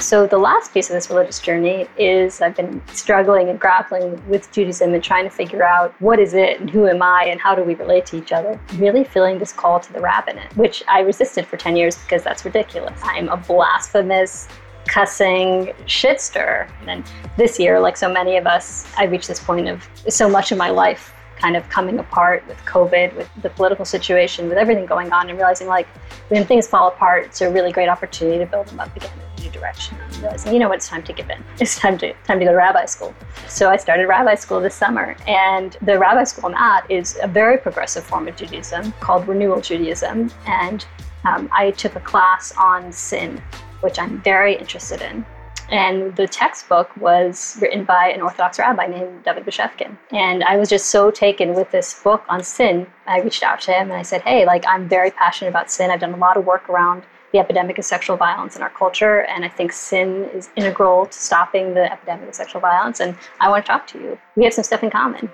[0.00, 4.50] So, the last piece of this religious journey is I've been struggling and grappling with
[4.52, 7.56] Judaism and trying to figure out what is it and who am I and how
[7.56, 8.60] do we relate to each other.
[8.74, 12.44] Really feeling this call to the rabbinate, which I resisted for 10 years because that's
[12.44, 13.00] ridiculous.
[13.02, 14.46] I'm a blasphemous,
[14.88, 16.68] cussing shitster.
[16.80, 17.04] And then
[17.36, 20.58] this year, like so many of us, I reached this point of so much of
[20.58, 25.12] my life kind of coming apart with COVID, with the political situation, with everything going
[25.12, 25.86] on, and realizing like
[26.28, 29.40] when things fall apart, it's a really great opportunity to build them up again in
[29.40, 29.96] a new direction.
[30.00, 31.42] And realizing, you know what, it's time to give in.
[31.60, 33.14] It's time to time to go to rabbi school.
[33.46, 37.28] So I started rabbi school this summer, and the rabbi school I'm at is a
[37.28, 40.84] very progressive form of Judaism called Renewal Judaism, and
[41.24, 43.42] um, I took a class on sin,
[43.80, 45.24] which I'm very interested in.
[45.70, 49.98] And the textbook was written by an Orthodox rabbi named David Bashevkin.
[50.12, 52.86] And I was just so taken with this book on sin.
[53.06, 55.90] I reached out to him and I said, Hey, like, I'm very passionate about sin.
[55.90, 57.02] I've done a lot of work around
[57.32, 59.26] the epidemic of sexual violence in our culture.
[59.26, 63.00] And I think sin is integral to stopping the epidemic of sexual violence.
[63.00, 64.18] And I want to talk to you.
[64.36, 65.28] We have some stuff in common.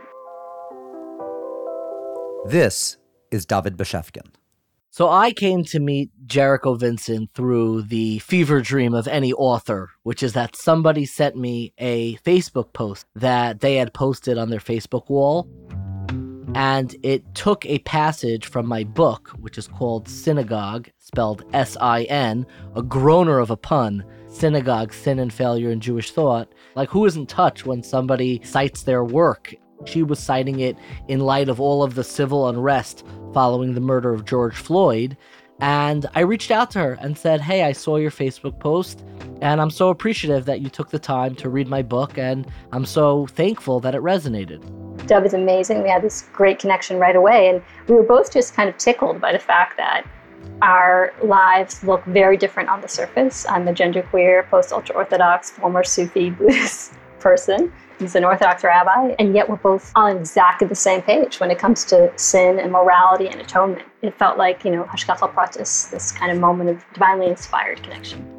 [2.44, 2.96] This
[3.30, 4.43] is David Bashevkin.
[4.96, 10.22] So I came to meet Jericho Vincent through the fever dream of any author, which
[10.22, 15.10] is that somebody sent me a Facebook post that they had posted on their Facebook
[15.10, 15.48] wall.
[16.54, 22.04] And it took a passage from my book, which is called Sin-a-gogue, spelled S I
[22.04, 24.04] N, a groaner of a pun.
[24.28, 26.52] Sin-a-gogue, Sin and Failure in Jewish Thought.
[26.76, 29.54] Like, who isn't touched when somebody cites their work
[29.84, 30.76] she was citing it
[31.08, 35.16] in light of all of the civil unrest following the murder of George Floyd.
[35.60, 39.04] And I reached out to her and said, Hey, I saw your Facebook post,
[39.40, 42.84] and I'm so appreciative that you took the time to read my book, and I'm
[42.84, 44.62] so thankful that it resonated.
[45.06, 45.82] Dove is amazing.
[45.82, 49.20] We had this great connection right away, and we were both just kind of tickled
[49.20, 50.06] by the fact that
[50.62, 53.46] our lives look very different on the surface.
[53.48, 57.72] I'm a genderqueer, post ultra Orthodox, former Sufi Buddhist person.
[57.98, 61.58] He's an Orthodox rabbi, and yet we're both on exactly the same page when it
[61.58, 63.86] comes to sin and morality and atonement.
[64.02, 68.30] It felt like, you know, Hashgacha Pratis, this kind of moment of divinely inspired connection.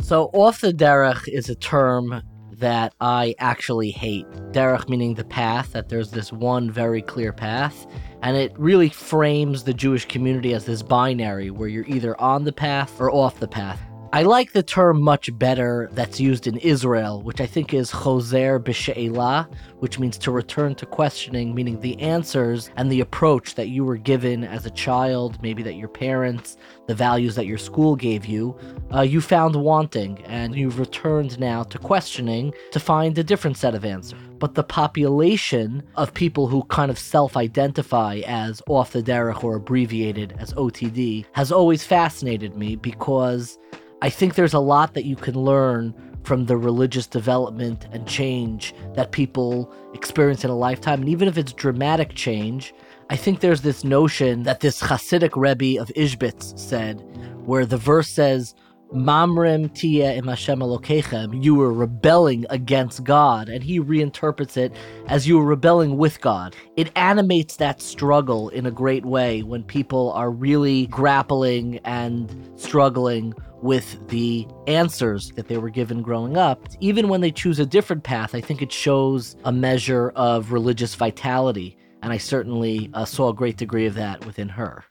[0.00, 4.26] So, off the derech is a term that I actually hate.
[4.52, 7.86] Derech meaning the path, that there's this one very clear path.
[8.22, 12.52] And it really frames the Jewish community as this binary where you're either on the
[12.52, 13.80] path or off the path.
[14.14, 18.62] I like the term much better that's used in Israel, which I think is choser
[18.62, 23.86] b'she'ela, which means to return to questioning, meaning the answers and the approach that you
[23.86, 26.58] were given as a child, maybe that your parents,
[26.88, 28.54] the values that your school gave you,
[28.94, 33.74] uh, you found wanting, and you've returned now to questioning to find a different set
[33.74, 34.20] of answers.
[34.38, 39.54] But the population of people who kind of self identify as off the derech or
[39.54, 43.58] abbreviated as OTD has always fascinated me because
[44.02, 45.94] I think there's a lot that you can learn
[46.24, 51.02] from the religious development and change that people experience in a lifetime.
[51.02, 52.74] And even if it's dramatic change,
[53.10, 57.00] I think there's this notion that this Hasidic Rebbe of Ishbitz said,
[57.46, 58.56] where the verse says,
[58.94, 64.72] Tia Elokechem, you were rebelling against God, and he reinterprets it
[65.06, 66.54] as you were rebelling with God.
[66.76, 73.32] It animates that struggle in a great way when people are really grappling and struggling
[73.62, 76.68] with the answers that they were given growing up.
[76.80, 80.94] Even when they choose a different path, I think it shows a measure of religious
[80.94, 84.84] vitality, and I certainly uh, saw a great degree of that within her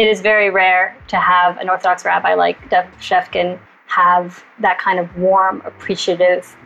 [0.00, 4.98] it is very rare to have an Orthodox rabbi like Dev Shevkin have that kind
[4.98, 6.56] of warm, appreciative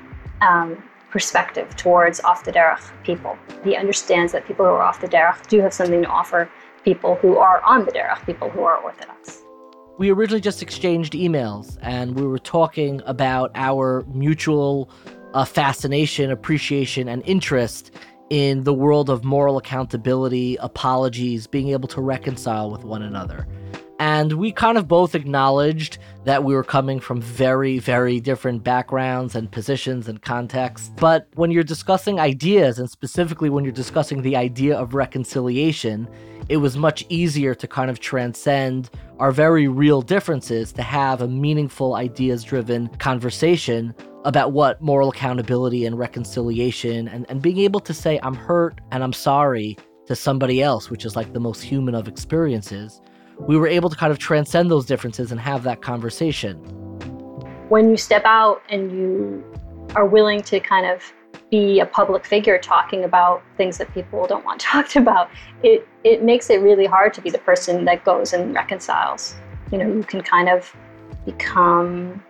[0.40, 0.80] um,
[1.10, 3.36] perspective towards off the derech people.
[3.64, 6.48] He understands that people who are off the derech do have something to offer
[6.84, 9.42] people who are on the derech, people who are orthodox.
[9.98, 14.88] We originally just exchanged emails and we were talking about our mutual
[15.32, 17.90] uh, fascination, appreciation, and interest
[18.30, 23.46] in the world of moral accountability, apologies, being able to reconcile with one another.
[24.00, 29.36] And we kind of both acknowledged that we were coming from very, very different backgrounds
[29.36, 30.90] and positions and contexts.
[30.96, 36.08] But when you're discussing ideas, and specifically when you're discussing the idea of reconciliation,
[36.48, 41.28] it was much easier to kind of transcend our very real differences to have a
[41.28, 43.94] meaningful, ideas driven conversation
[44.24, 49.02] about what moral accountability and reconciliation and, and being able to say, I'm hurt and
[49.02, 53.00] I'm sorry to somebody else, which is like the most human of experiences
[53.38, 56.56] we were able to kind of transcend those differences and have that conversation.
[57.68, 59.44] When you step out and you
[59.94, 61.02] are willing to kind of
[61.50, 65.30] be a public figure talking about things that people don't want talked about,
[65.62, 69.34] it it makes it really hard to be the person that goes and reconciles.
[69.72, 70.74] You know, you can kind of
[71.24, 72.22] become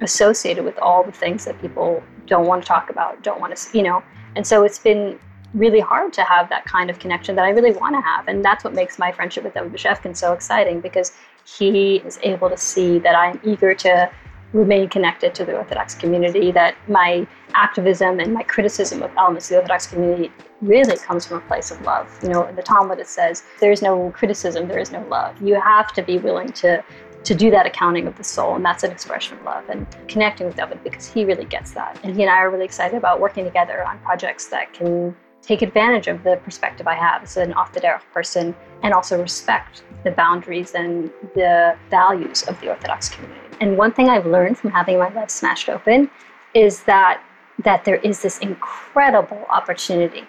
[0.00, 3.76] associated with all the things that people don't want to talk about, don't want to,
[3.76, 4.02] you know.
[4.36, 5.18] And so it's been
[5.54, 8.28] really hard to have that kind of connection that I really want to have.
[8.28, 11.12] And that's what makes my friendship with David Bashevkin so exciting because
[11.44, 14.10] he is able to see that I'm eager to
[14.52, 19.50] remain connected to the Orthodox community, that my activism and my criticism of elements of
[19.50, 22.08] the Orthodox community really comes from a place of love.
[22.22, 25.40] You know, in the Talmud it says, there is no criticism, there is no love.
[25.40, 26.82] You have to be willing to
[27.24, 30.46] to do that accounting of the soul, and that's an expression of love and connecting
[30.46, 31.98] with David because he really gets that.
[32.02, 35.62] And he and I are really excited about working together on projects that can take
[35.62, 39.82] advantage of the perspective I have as an off the derech person and also respect
[40.04, 43.40] the boundaries and the values of the Orthodox community.
[43.60, 46.10] And one thing I've learned from having my life smashed open
[46.54, 47.22] is that
[47.64, 50.24] that there is this incredible opportunity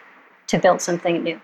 [0.47, 1.39] to build something new.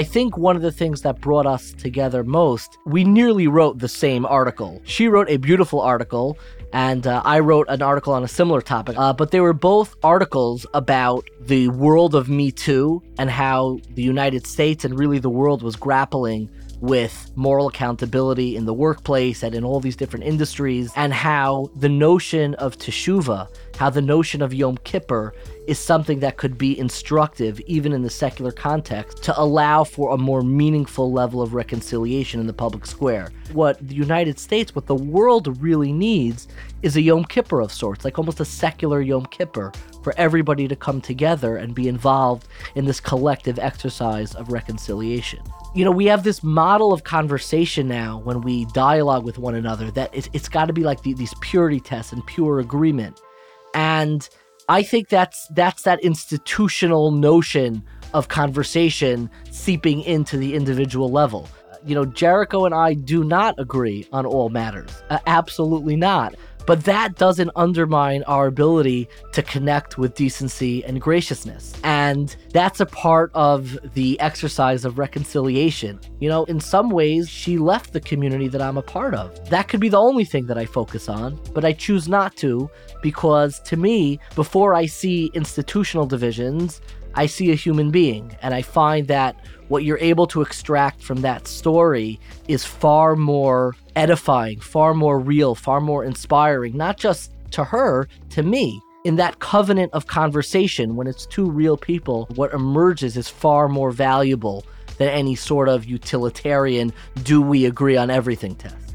[0.00, 3.86] I think one of the things that brought us together most, we nearly wrote the
[3.86, 4.80] same article.
[4.84, 6.38] She wrote a beautiful article,
[6.72, 8.96] and uh, I wrote an article on a similar topic.
[8.96, 14.02] Uh, but they were both articles about the world of Me Too and how the
[14.02, 16.48] United States and really the world was grappling
[16.80, 21.88] with moral accountability in the workplace and in all these different industries, and how the
[21.88, 25.34] notion of teshuva, how the notion of Yom Kippur
[25.66, 30.18] is something that could be instructive, even in the secular context, to allow for a
[30.18, 33.30] more meaningful level of reconciliation in the public square.
[33.52, 36.48] What the United States, what the world really needs,
[36.82, 39.72] is a Yom Kippur of sorts, like almost a secular Yom Kippur,
[40.02, 45.40] for everybody to come together and be involved in this collective exercise of reconciliation
[45.74, 49.90] you know, we have this model of conversation now when we dialogue with one another
[49.92, 53.20] that it's, it's got to be like the, these purity tests and pure agreement.
[53.72, 54.28] And
[54.68, 61.48] I think that's that's that institutional notion of conversation seeping into the individual level.
[61.86, 64.90] You know, Jericho and I do not agree on all matters.
[65.08, 66.34] Uh, absolutely not.
[66.66, 71.74] But that doesn't undermine our ability to connect with decency and graciousness.
[71.84, 76.00] And that's a part of the exercise of reconciliation.
[76.20, 79.48] You know, in some ways, she left the community that I'm a part of.
[79.50, 82.70] That could be the only thing that I focus on, but I choose not to
[83.02, 86.80] because to me, before I see institutional divisions,
[87.14, 88.36] I see a human being.
[88.42, 89.36] And I find that
[89.68, 95.54] what you're able to extract from that story is far more edifying, far more real,
[95.54, 98.80] far more inspiring, not just to her, to me.
[99.04, 103.90] In that covenant of conversation, when it's two real people, what emerges is far more
[103.90, 104.64] valuable
[104.98, 106.92] than any sort of utilitarian,
[107.22, 108.89] do we agree on everything test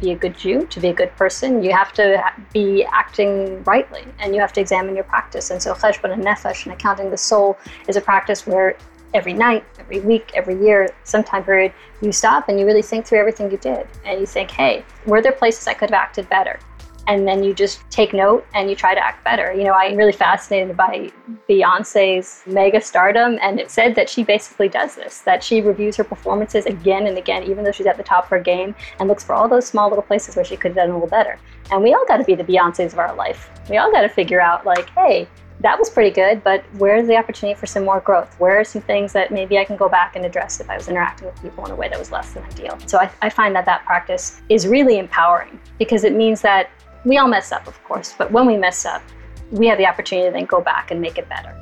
[0.00, 2.22] be a good Jew, to be a good person, you have to
[2.52, 5.50] be acting rightly and you have to examine your practice.
[5.50, 8.76] And so cheshbon hanefesh and accounting the soul is a practice where
[9.12, 13.06] every night, every week, every year, some time period, you stop and you really think
[13.06, 13.86] through everything you did.
[14.04, 16.58] And you think, hey, were there places I could have acted better?
[17.06, 19.52] And then you just take note and you try to act better.
[19.52, 21.10] You know, I'm really fascinated by
[21.48, 23.38] Beyonce's mega stardom.
[23.42, 27.18] And it said that she basically does this, that she reviews her performances again and
[27.18, 29.66] again, even though she's at the top of her game, and looks for all those
[29.66, 31.38] small little places where she could have done a little better.
[31.72, 33.50] And we all got to be the Beyoncés of our life.
[33.68, 35.28] We all got to figure out, like, hey,
[35.60, 38.34] that was pretty good, but where's the opportunity for some more growth?
[38.40, 40.88] Where are some things that maybe I can go back and address if I was
[40.88, 42.78] interacting with people in a way that was less than ideal?
[42.86, 46.70] So I, I find that that practice is really empowering because it means that
[47.04, 49.02] we all mess up, of course, but when we mess up,
[49.50, 51.54] we have the opportunity to then go back and make it better.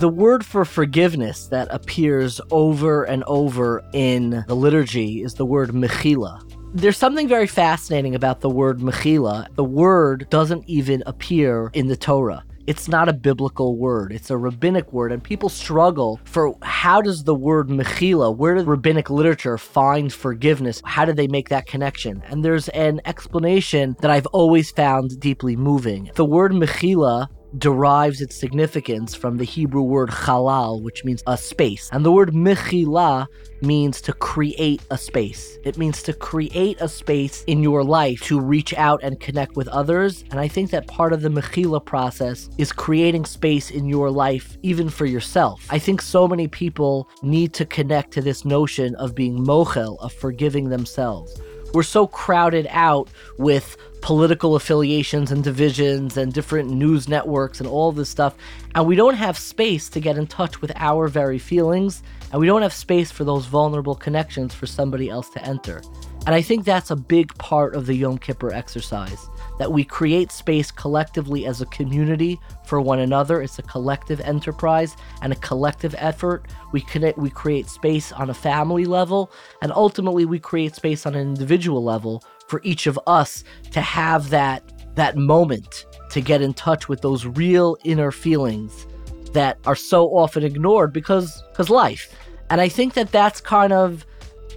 [0.00, 5.70] the word for forgiveness that appears over and over in the liturgy is the word
[5.70, 6.40] mechila.
[6.72, 9.54] There's something very fascinating about the word mechila.
[9.56, 12.44] The word doesn't even appear in the Torah.
[12.66, 14.12] It's not a biblical word.
[14.12, 18.66] It's a rabbinic word, and people struggle for how does the word mechila, where did
[18.66, 20.82] rabbinic literature find forgiveness?
[20.84, 22.22] How did they make that connection?
[22.28, 26.10] And there's an explanation that I've always found deeply moving.
[26.14, 27.28] The word mechila
[27.58, 31.88] derives its significance from the Hebrew word halal, which means a space.
[31.92, 33.26] And the word mechila
[33.62, 35.58] means to create a space.
[35.64, 39.68] It means to create a space in your life to reach out and connect with
[39.68, 40.24] others.
[40.30, 44.56] And I think that part of the mechila process is creating space in your life,
[44.62, 45.66] even for yourself.
[45.70, 50.12] I think so many people need to connect to this notion of being mochel, of
[50.12, 51.40] forgiving themselves.
[51.72, 53.08] We're so crowded out
[53.38, 58.34] with political affiliations and divisions and different news networks and all this stuff.
[58.74, 62.02] And we don't have space to get in touch with our very feelings.
[62.32, 65.82] And we don't have space for those vulnerable connections for somebody else to enter.
[66.26, 70.30] And I think that's a big part of the Yom Kippur exercise that we create
[70.30, 72.38] space collectively as a community
[72.70, 73.42] for one another.
[73.42, 76.46] It's a collective enterprise and a collective effort.
[76.70, 81.16] We connect, we create space on a family level, and ultimately we create space on
[81.16, 83.42] an individual level for each of us
[83.72, 84.62] to have that
[84.94, 88.86] that moment to get in touch with those real inner feelings
[89.32, 92.16] that are so often ignored because because life.
[92.50, 94.06] And I think that that's kind of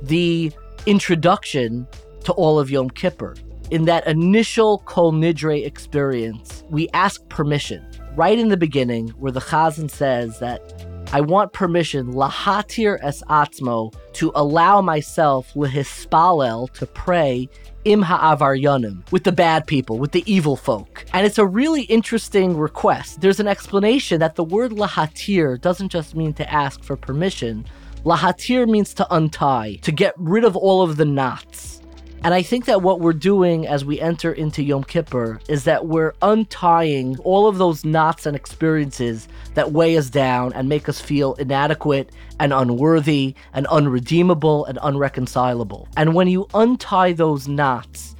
[0.04, 0.52] the
[0.86, 1.88] introduction
[2.26, 3.34] to all of Yom Kippur.
[3.72, 7.84] In that initial Kol Nidre experience, we ask permission
[8.16, 10.62] right in the beginning, where the Chazan says that
[11.12, 17.50] I want permission, lahatir es atzmo, to allow myself lehispalel to pray
[17.86, 21.06] im ha'avaryanim, with the bad people, with the evil folk.
[21.14, 23.22] And it's a really interesting request.
[23.22, 27.66] There's an explanation that the word lahatir doesn't just mean to ask for permission.
[28.06, 31.82] Lahatir means to untie, to get rid of all of the knots.
[32.24, 35.88] And I think that what we're doing as we enter into Yom Kippur is that
[35.88, 41.02] we're untying all of those knots and experiences that weigh us down and make us
[41.02, 45.90] feel inadequate and unworthy and unredeemable and unreconcilable.
[45.98, 48.16] And when you untie those knots,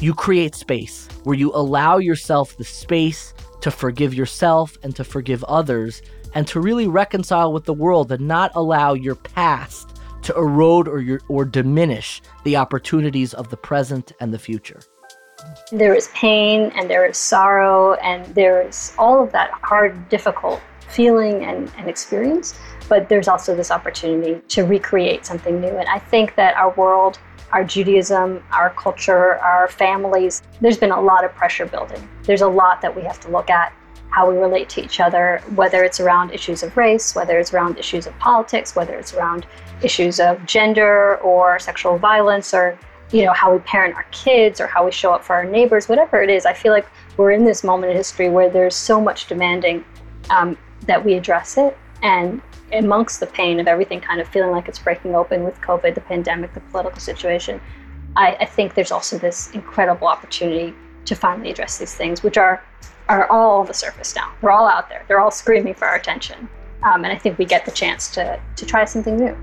[0.00, 3.32] you create space where you allow yourself the space
[3.62, 6.02] to forgive yourself and to forgive others
[6.34, 9.89] and to really reconcile with the world and not allow your past
[10.22, 14.80] to erode or, your, or diminish the opportunities of the present and the future.
[15.72, 20.60] There is pain and there is sorrow and there is all of that hard, difficult
[20.88, 22.58] feeling and, and experience,
[22.88, 25.68] but there's also this opportunity to recreate something new.
[25.68, 27.18] And I think that our world,
[27.52, 32.06] our Judaism, our culture, our families, there's been a lot of pressure building.
[32.24, 33.72] There's a lot that we have to look at
[34.10, 37.78] how we relate to each other, whether it's around issues of race, whether it's around
[37.78, 39.46] issues of politics, whether it's around
[39.82, 42.78] issues of gender or sexual violence or
[43.12, 45.88] you know how we parent our kids or how we show up for our neighbors
[45.88, 46.86] whatever it is i feel like
[47.16, 49.84] we're in this moment in history where there's so much demanding
[50.30, 50.56] um,
[50.86, 51.76] that we address it.
[52.02, 52.40] And
[52.72, 56.00] amongst the pain of everything kind of feeling like it's breaking open with covid the
[56.00, 57.60] pandemic the political situation
[58.16, 60.72] I, I think there's also this incredible opportunity
[61.04, 62.62] to finally address these things which are
[63.18, 65.96] are all on the surface now they're all out there they're all screaming for our
[65.96, 66.48] attention
[66.84, 69.36] um, and i think we get the chance to to try something new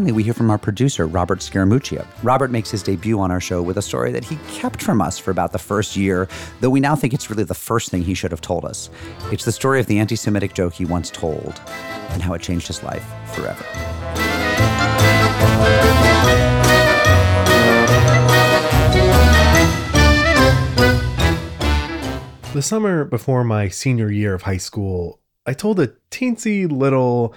[0.00, 2.06] finally, we hear from our producer, Robert Scaramuccia.
[2.22, 5.18] Robert makes his debut on our show with a story that he kept from us
[5.18, 6.26] for about the first year,
[6.60, 8.88] though we now think it's really the first thing he should have told us.
[9.30, 11.60] It's the story of the anti Semitic joke he once told
[12.10, 13.04] and how it changed his life
[13.34, 14.29] forever.
[22.52, 27.34] The summer before my senior year of high school, I told a teensy little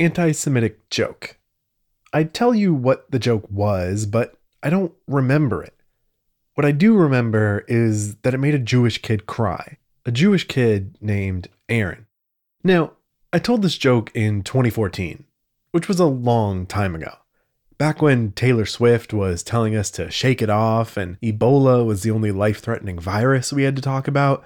[0.00, 1.36] anti Semitic joke.
[2.12, 5.74] I'd tell you what the joke was, but I don't remember it.
[6.54, 9.76] What I do remember is that it made a Jewish kid cry,
[10.06, 12.06] a Jewish kid named Aaron.
[12.64, 12.92] Now,
[13.34, 15.24] I told this joke in 2014,
[15.72, 17.12] which was a long time ago.
[17.78, 22.10] Back when Taylor Swift was telling us to shake it off and Ebola was the
[22.10, 24.42] only life threatening virus we had to talk about,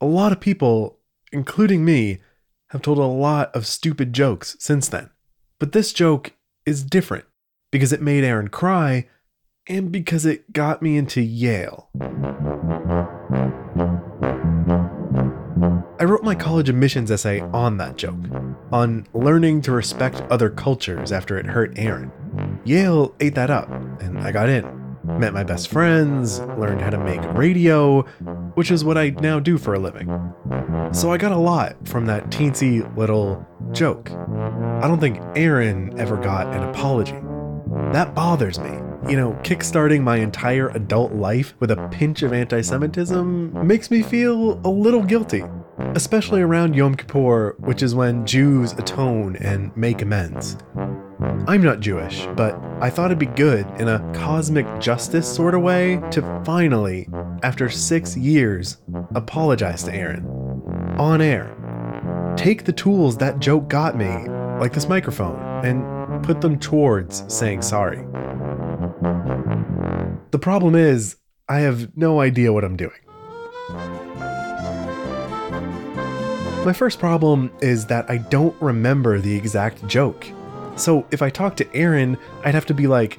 [0.00, 1.00] a lot of people,
[1.32, 2.20] including me,
[2.70, 5.10] have told a lot of stupid jokes since then.
[5.58, 6.34] But this joke
[6.64, 7.24] is different
[7.72, 9.08] because it made Aaron cry
[9.66, 11.90] and because it got me into Yale.
[15.98, 18.20] I wrote my college admissions essay on that joke,
[18.70, 22.12] on learning to respect other cultures after it hurt Aaron.
[22.64, 23.70] Yale ate that up,
[24.00, 24.64] and I got in.
[25.04, 28.02] met my best friends, learned how to make radio,
[28.54, 30.08] which is what I now do for a living.
[30.92, 34.10] So I got a lot from that teensy little joke.
[34.10, 37.18] I don't think Aaron ever got an apology.
[37.92, 38.70] That bothers me.
[39.08, 44.02] You know, kickstarting my entire adult life with a pinch of anti Semitism makes me
[44.02, 45.42] feel a little guilty,
[45.94, 50.56] especially around Yom Kippur, which is when Jews atone and make amends.
[51.46, 55.62] I'm not Jewish, but I thought it'd be good in a cosmic justice sort of
[55.62, 57.08] way to finally,
[57.42, 58.78] after six years,
[59.14, 60.26] apologize to Aaron.
[60.98, 61.54] On air.
[62.36, 67.62] Take the tools that joke got me, like this microphone, and put them towards saying
[67.62, 68.04] sorry.
[70.30, 71.16] The problem is,
[71.48, 72.92] I have no idea what I'm doing.
[76.64, 80.26] My first problem is that I don't remember the exact joke.
[80.82, 83.16] So if I talk to Aaron, I'd have to be like,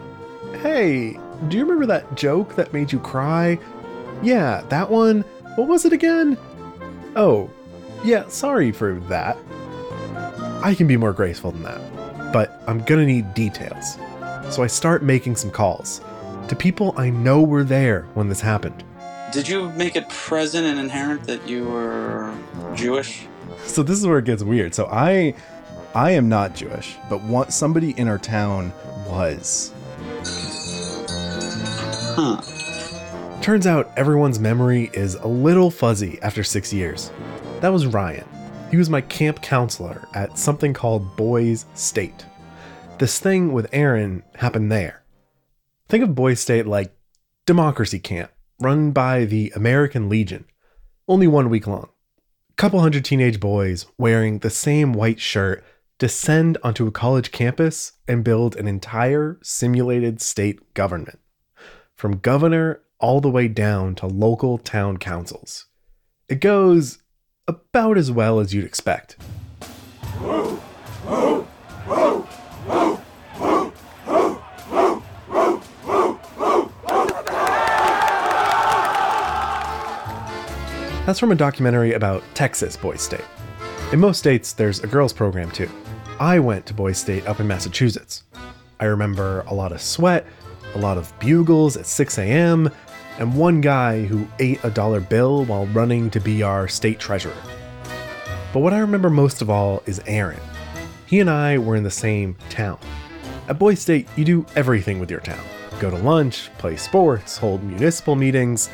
[0.61, 3.57] hey, do you remember that joke that made you cry?
[4.21, 5.21] Yeah, that one.
[5.55, 6.37] What was it again?
[7.15, 7.49] Oh,
[8.03, 9.37] yeah, sorry for that.
[10.61, 13.97] I can be more graceful than that, but I'm gonna need details.
[14.49, 16.01] So I start making some calls
[16.49, 18.83] to people I know were there when this happened.
[19.31, 22.35] Did you make it present and inherent that you were
[22.75, 23.25] Jewish?
[23.63, 24.75] So this is where it gets weird.
[24.75, 25.33] So I
[25.95, 28.73] I am not Jewish, but what somebody in our town
[29.07, 29.71] was.
[32.15, 32.41] Huh.
[33.41, 37.11] Turns out everyone's memory is a little fuzzy after six years.
[37.61, 38.27] That was Ryan.
[38.71, 42.25] He was my camp counselor at something called Boys State.
[42.97, 45.03] This thing with Aaron happened there.
[45.89, 46.91] Think of Boys State like
[47.45, 50.45] democracy camp run by the American Legion,
[51.07, 51.89] only one week long.
[52.49, 55.63] A Couple hundred teenage boys wearing the same white shirt
[55.99, 61.19] descend onto a college campus and build an entire simulated state government,
[61.95, 65.67] from governor all the way down to local town councils.
[66.29, 66.99] It goes
[67.47, 69.17] about as well as you'd expect.
[81.05, 83.25] That's from a documentary about Texas Boys State.
[83.91, 85.69] In most states, there's a girls' program too.
[86.23, 88.23] I went to Boys State up in Massachusetts.
[88.79, 90.25] I remember a lot of sweat,
[90.73, 92.71] a lot of bugles at 6 a.m.,
[93.19, 97.35] and one guy who ate a dollar bill while running to be our state treasurer.
[98.53, 100.39] But what I remember most of all is Aaron.
[101.07, 102.79] He and I were in the same town.
[103.49, 105.43] At Boys State, you do everything with your town
[105.81, 108.69] go to lunch, play sports, hold municipal meetings.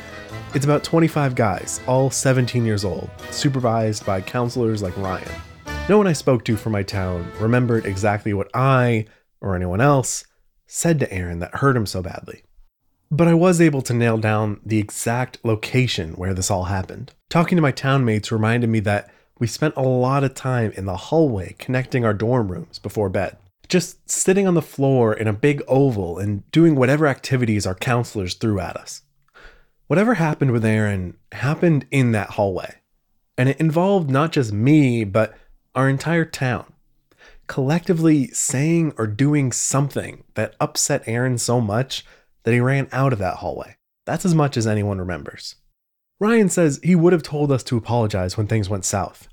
[0.54, 5.49] It's about 25 guys, all 17 years old, supervised by counselors like Ryan.
[5.88, 9.06] No one I spoke to from my town remembered exactly what I,
[9.40, 10.24] or anyone else,
[10.66, 12.42] said to Aaron that hurt him so badly.
[13.10, 17.12] But I was able to nail down the exact location where this all happened.
[17.28, 19.10] Talking to my townmates reminded me that
[19.40, 23.36] we spent a lot of time in the hallway connecting our dorm rooms before bed.
[23.68, 28.34] Just sitting on the floor in a big oval and doing whatever activities our counselors
[28.34, 29.02] threw at us.
[29.88, 32.76] Whatever happened with Aaron happened in that hallway.
[33.36, 35.34] And it involved not just me, but
[35.74, 36.72] our entire town,
[37.46, 42.04] collectively saying or doing something that upset Aaron so much
[42.44, 43.76] that he ran out of that hallway.
[44.06, 45.56] That's as much as anyone remembers.
[46.18, 49.28] Ryan says he would have told us to apologize when things went south.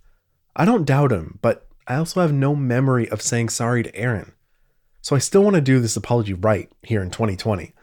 [0.56, 4.34] I don't doubt him, but I also have no memory of saying sorry to Aaron.
[5.02, 7.74] So I still want to do this apology right here in 2020.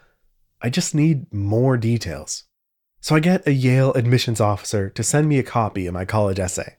[0.60, 2.44] I just need more details.
[3.00, 6.38] So I get a Yale admissions officer to send me a copy of my college
[6.38, 6.76] essay.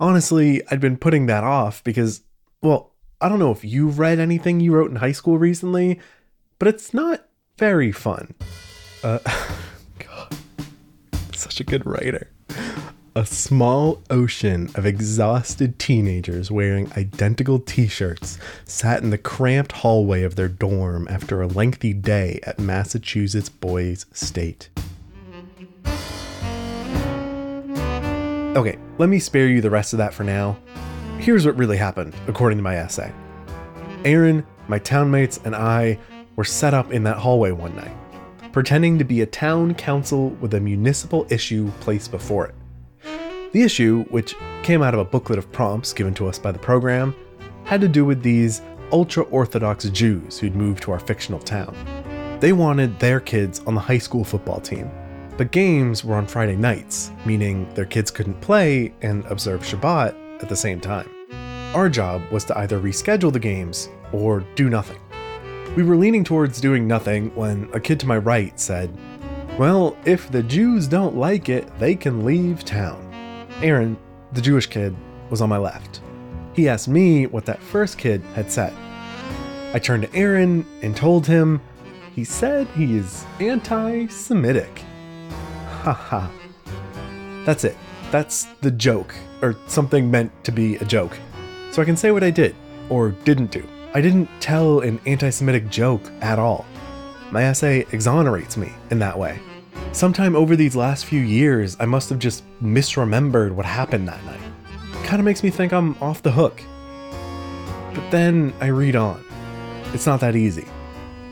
[0.00, 2.22] Honestly, I'd been putting that off because,
[2.62, 5.98] well, I don't know if you've read anything you wrote in high school recently,
[6.60, 7.26] but it's not
[7.58, 8.34] very fun.
[9.02, 9.18] Uh,
[9.98, 10.36] God,
[11.34, 12.30] such a good writer.
[13.16, 20.22] A small ocean of exhausted teenagers wearing identical t shirts sat in the cramped hallway
[20.22, 24.68] of their dorm after a lengthy day at Massachusetts Boys State.
[28.58, 30.58] Okay, let me spare you the rest of that for now.
[31.20, 33.12] Here's what really happened, according to my essay
[34.04, 35.96] Aaron, my townmates, and I
[36.34, 37.96] were set up in that hallway one night,
[38.50, 42.54] pretending to be a town council with a municipal issue placed before it.
[43.52, 44.34] The issue, which
[44.64, 47.14] came out of a booklet of prompts given to us by the program,
[47.62, 51.76] had to do with these ultra Orthodox Jews who'd moved to our fictional town.
[52.40, 54.90] They wanted their kids on the high school football team,
[55.38, 60.48] but games were on Friday nights, meaning their kids couldn't play and observe Shabbat at
[60.48, 61.08] the same time.
[61.74, 64.98] Our job was to either reschedule the games or do nothing.
[65.76, 68.92] We were leaning towards doing nothing when a kid to my right said,
[69.56, 73.04] Well, if the Jews don't like it, they can leave town.
[73.62, 73.96] Aaron,
[74.32, 74.96] the Jewish kid,
[75.30, 76.00] was on my left.
[76.52, 78.72] He asked me what that first kid had said.
[79.72, 81.60] I turned to Aaron and told him
[82.16, 84.82] he said he is anti Semitic.
[85.82, 86.28] Haha.
[87.44, 87.76] That's it.
[88.10, 91.16] That's the joke, or something meant to be a joke.
[91.70, 92.54] So I can say what I did,
[92.88, 93.66] or didn't do.
[93.94, 96.66] I didn't tell an anti Semitic joke at all.
[97.30, 99.38] My essay exonerates me in that way.
[99.92, 104.40] Sometime over these last few years, I must have just misremembered what happened that night.
[105.04, 106.62] Kinda makes me think I'm off the hook.
[107.94, 109.24] But then I read on.
[109.94, 110.66] It's not that easy.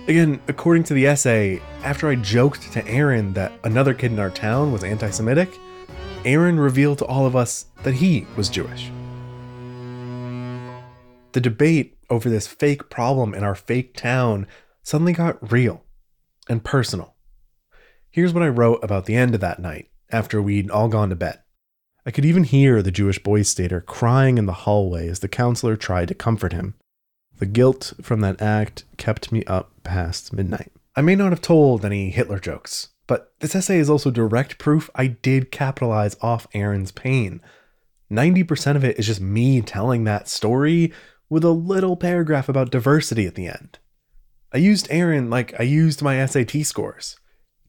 [0.08, 4.30] Again, according to the essay, after I joked to Aaron that another kid in our
[4.30, 5.58] town was anti Semitic,
[6.24, 8.88] Aaron revealed to all of us that he was Jewish.
[11.32, 14.46] The debate over this fake problem in our fake town
[14.84, 15.82] suddenly got real
[16.48, 17.16] and personal.
[18.08, 21.16] Here's what I wrote about the end of that night after we'd all gone to
[21.16, 21.40] bed.
[22.06, 25.76] I could even hear the Jewish boys stater crying in the hallway as the counselor
[25.76, 26.74] tried to comfort him.
[27.38, 30.72] The guilt from that act kept me up past midnight.
[30.94, 34.88] I may not have told any Hitler jokes, but this essay is also direct proof
[34.94, 37.42] I did capitalize off Aaron's pain.
[38.10, 40.92] 90% of it is just me telling that story
[41.28, 43.78] with a little paragraph about diversity at the end.
[44.54, 47.18] I used Aaron like I used my SAT scores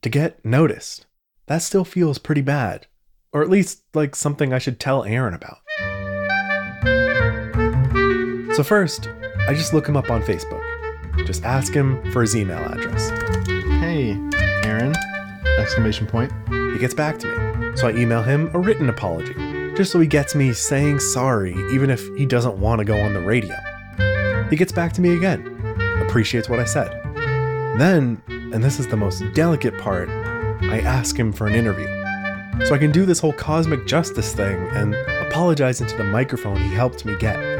[0.02, 1.06] to get noticed.
[1.48, 2.88] That still feels pretty bad,
[3.34, 5.58] or at least like something I should tell Aaron about.
[8.56, 9.10] So, first,
[9.48, 10.62] I just look him up on Facebook.
[11.26, 13.10] Just ask him for his email address.
[13.80, 14.20] Hey,
[14.64, 14.94] Aaron!
[15.58, 16.34] Exclamation point.
[16.50, 19.34] He gets back to me, so I email him a written apology,
[19.76, 23.14] just so he gets me saying sorry even if he doesn't want to go on
[23.14, 23.56] the radio.
[24.50, 25.42] He gets back to me again,
[26.06, 26.92] appreciates what I said.
[27.80, 31.88] Then, and this is the most delicate part, I ask him for an interview.
[32.66, 34.94] So I can do this whole cosmic justice thing and
[35.28, 37.57] apologize into the microphone he helped me get.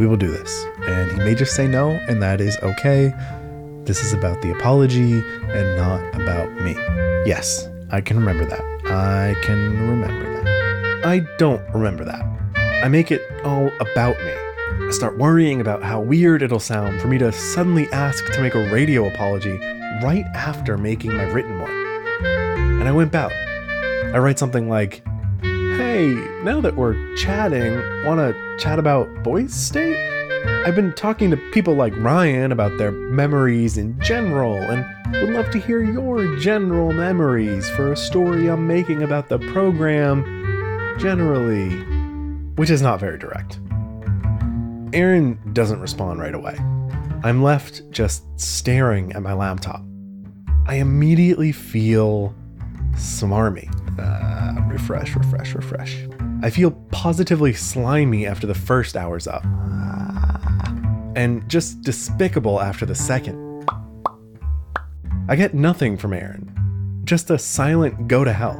[0.00, 0.16] We will.
[0.16, 0.66] do this.
[0.86, 3.12] And he may just say no, and that is okay.
[3.84, 6.74] This is about the apology and not about me.
[7.26, 8.60] Yes, I can remember that.
[8.86, 11.02] I can remember that.
[11.04, 12.22] I don't remember that.
[12.84, 14.32] I make it all about me.
[14.32, 18.54] I start worrying about how weird it'll sound for me to suddenly ask to make
[18.54, 19.58] a radio apology
[20.02, 21.70] right after making my written one.
[22.80, 23.32] And I wimp out.
[24.14, 25.02] I write something like,
[25.76, 29.96] Hey, now that we're chatting, wanna chat about Boys State?
[30.66, 35.50] I've been talking to people like Ryan about their memories in general, and would love
[35.50, 40.24] to hear your general memories for a story I'm making about the program
[40.98, 41.70] generally.
[42.56, 43.58] Which is not very direct.
[44.92, 46.56] Aaron doesn't respond right away.
[47.24, 49.82] I'm left just staring at my laptop.
[50.66, 52.34] I immediately feel
[52.92, 53.70] smarmy.
[53.98, 56.06] Uh, refresh, refresh, refresh.
[56.42, 59.44] I feel positively slimy after the first hour's up,
[61.14, 63.66] and just despicable after the second.
[65.28, 68.54] I get nothing from Aaron, just a silent go to hell,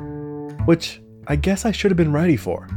[0.65, 2.69] which I guess I should have been ready for.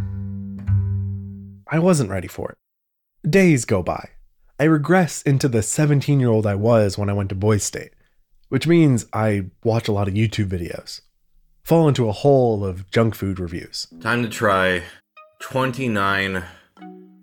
[1.67, 3.29] I wasn't ready for it.
[3.29, 4.09] Days go by.
[4.59, 7.91] I regress into the 17 year old I was when I went to Boys State,
[8.49, 11.01] which means I watch a lot of YouTube videos,
[11.65, 13.87] fall into a hole of junk food reviews.
[13.99, 14.83] Time to try
[15.39, 16.43] 29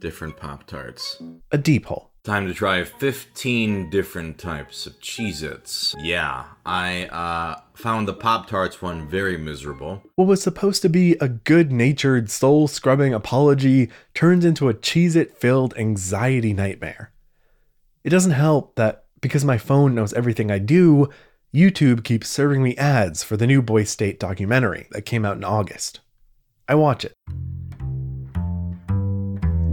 [0.01, 1.23] different Pop Tarts.
[1.53, 2.11] A deep hole.
[2.25, 5.95] Time to try 15 different types of Cheez Its.
[6.01, 10.03] Yeah, I uh, found the Pop Tarts one very miserable.
[10.17, 15.15] What was supposed to be a good natured, soul scrubbing apology turns into a Cheez
[15.17, 17.13] It filled anxiety nightmare.
[18.05, 21.09] It doesn't help that because my phone knows everything I do,
[21.55, 25.45] YouTube keeps serving me ads for the new Boy State documentary that came out in
[25.45, 26.01] August.
[26.67, 27.13] I watch it.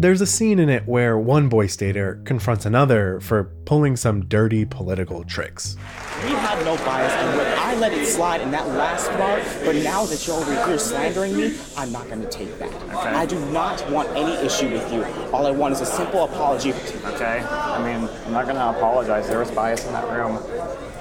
[0.01, 4.65] There's a scene in it where one Boy Stater confronts another for pulling some dirty
[4.65, 5.77] political tricks.
[6.25, 9.75] We had no bias, and when I let it slide in that last part, but
[9.77, 12.73] now that you're over here slandering me, I'm not going to take that.
[12.93, 15.05] I do not want any issue with you.
[15.31, 16.73] All I want is a simple apology.
[17.05, 17.39] Okay.
[17.39, 19.29] I mean, I'm not gonna apologize.
[19.29, 20.37] There was bias in that room.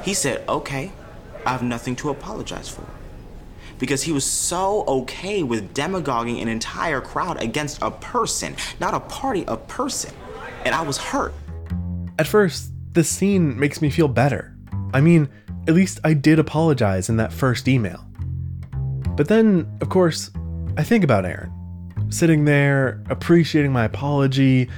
[0.02, 0.92] He said, okay,
[1.44, 2.84] I have nothing to apologize for.
[3.78, 9.00] Because he was so okay with demagoguing an entire crowd against a person, not a
[9.00, 10.12] party, a person.
[10.64, 11.32] And I was hurt.
[12.18, 14.56] At first, this scene makes me feel better.
[14.92, 15.28] I mean,
[15.68, 18.04] at least I did apologize in that first email.
[19.16, 20.30] But then, of course,
[20.76, 21.52] I think about Aaron,
[22.08, 24.68] sitting there, appreciating my apology,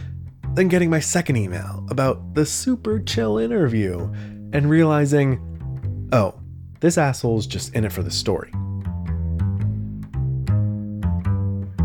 [0.54, 4.12] Then getting my second email about the super chill interview
[4.53, 6.34] and realizing, oh,
[6.80, 8.53] this asshole's just in it for the story.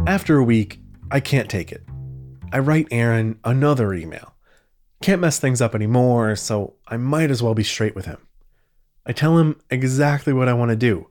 [0.07, 0.79] After a week,
[1.11, 1.83] I can't take it.
[2.51, 4.35] I write Aaron another email.
[5.01, 8.25] Can't mess things up anymore, so I might as well be straight with him.
[9.05, 11.07] I tell him exactly what I want to do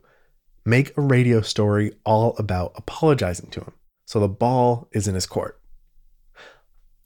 [0.67, 3.73] make a radio story all about apologizing to him.
[4.07, 5.61] So the ball is in his court.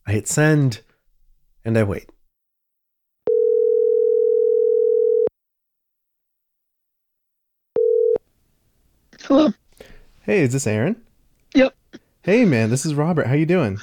[0.06, 0.80] I hit send
[1.64, 2.08] and I wait.
[9.28, 9.52] Hello.
[10.22, 10.96] Hey, is this Aaron?
[11.54, 11.74] Yep.
[12.22, 13.26] Hey man, this is Robert.
[13.26, 13.76] How you doing?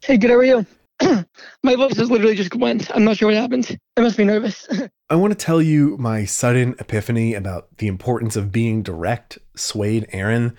[0.00, 0.30] Hey, good.
[0.30, 0.64] How are you?
[1.64, 2.88] My voice is literally just went.
[2.94, 3.76] I'm not sure what happened.
[3.96, 4.68] I must be nervous.
[5.10, 10.06] I want to tell you my sudden epiphany about the importance of being direct swayed
[10.12, 10.56] Aaron.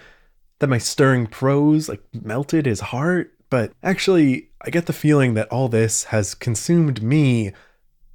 [0.60, 5.48] That my stirring prose like melted his heart, but actually, I get the feeling that
[5.54, 7.54] all this has consumed me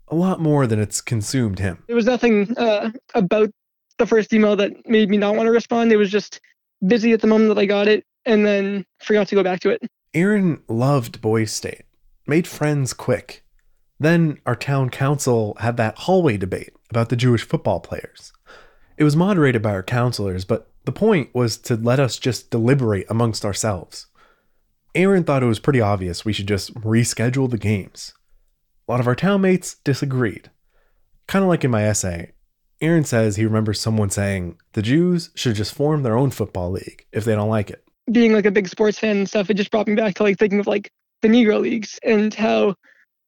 [0.09, 1.85] a lot more than it's consumed him.
[1.87, 3.51] there was nothing uh, about
[3.99, 5.93] the first email that made me not want to respond.
[5.93, 6.41] It was just
[6.87, 9.71] busy at the moment that I got it, and then forgot to go back to
[9.71, 9.83] it.
[10.15, 11.83] Aaron loved Boys State,
[12.27, 13.45] made friends quick.
[14.01, 18.33] Then our town council had that hallway debate about the Jewish football players.
[18.97, 23.07] It was moderated by our counselors, but the point was to let us just deliberate
[23.11, 24.07] amongst ourselves.
[24.95, 28.15] Aaron thought it was pretty obvious we should just reschedule the games.
[28.89, 30.51] A lot of our townmates disagreed.
[31.27, 32.33] Kind of like in my essay,
[32.81, 37.05] Aaron says he remembers someone saying the Jews should just form their own football league
[37.13, 37.85] if they don't like it.
[38.11, 40.39] Being like a big sports fan and stuff, it just brought me back to like
[40.39, 40.91] thinking of like
[41.23, 42.75] the Negro leagues and how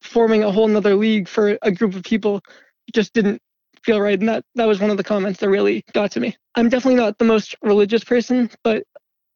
[0.02, 2.40] forming a whole nother league for a group of people
[2.92, 3.42] just didn't
[3.82, 4.18] feel right.
[4.18, 6.36] And that that was one of the comments that really got to me.
[6.54, 8.84] I'm definitely not the most religious person, but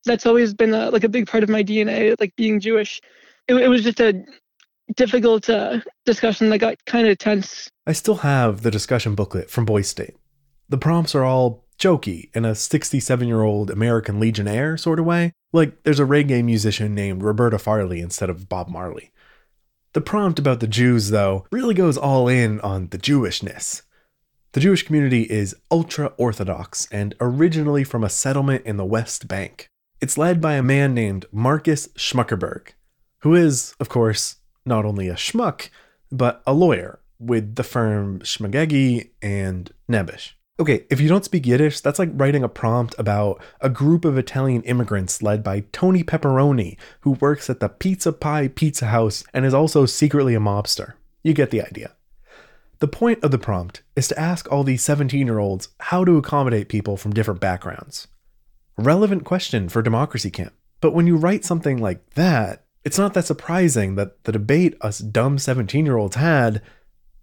[0.04, 3.00] that's always been a, like a big part of my DNA, like being Jewish.
[3.48, 4.24] It, it was just a
[4.97, 7.70] difficult uh, discussion that got kind of tense.
[7.87, 10.16] I still have the discussion booklet from Boys State.
[10.68, 15.32] The prompts are all jokey in a 67 year old American Legionnaire sort of way.
[15.53, 19.11] Like there's a reggae musician named Roberta Farley instead of Bob Marley.
[19.93, 23.82] The prompt about the Jews, though, really goes all in on the Jewishness.
[24.53, 29.68] The Jewish community is ultra Orthodox and originally from a settlement in the West Bank.
[30.01, 32.68] It's led by a man named Marcus Schmuckerberg,
[33.20, 35.68] who is, of course, not only a schmuck,
[36.10, 40.32] but a lawyer with the firm Schmagegi and Nebish.
[40.60, 44.16] Okay, if you don't speak Yiddish, that's like writing a prompt about a group of
[44.16, 49.44] Italian immigrants led by Tony Pepperoni, who works at the Pizza Pie Pizza House and
[49.44, 50.92] is also secretly a mobster.
[51.24, 51.94] You get the idea.
[52.78, 56.18] The point of the prompt is to ask all these 17 year olds how to
[56.18, 58.06] accommodate people from different backgrounds.
[58.76, 60.52] Relevant question for Democracy Camp.
[60.80, 64.99] But when you write something like that, it's not that surprising that the debate us
[64.99, 66.62] dumb 17 year olds had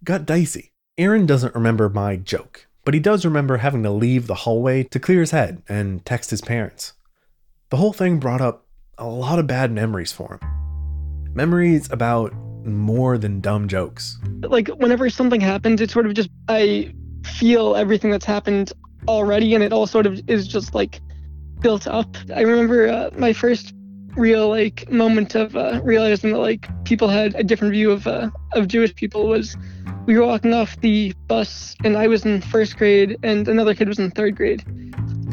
[0.04, 0.72] got dicey.
[0.98, 5.00] Aaron doesn't remember my joke, but he does remember having to leave the hallway to
[5.00, 6.92] clear his head and text his parents.
[7.70, 8.66] The whole thing brought up
[8.98, 11.34] a lot of bad memories for him.
[11.34, 12.34] Memories about
[12.66, 14.18] more than dumb jokes.
[14.42, 16.92] Like whenever something happens, it's sort of just I
[17.24, 18.72] feel everything that's happened
[19.08, 21.00] already, and it all sort of is just like
[21.60, 22.16] built up.
[22.34, 23.72] I remember uh, my first
[24.16, 28.30] real like moment of uh, realizing that like people had a different view of uh,
[28.52, 29.56] of Jewish people was
[30.06, 33.88] we were walking off the bus and I was in first grade and another kid
[33.88, 34.64] was in third grade.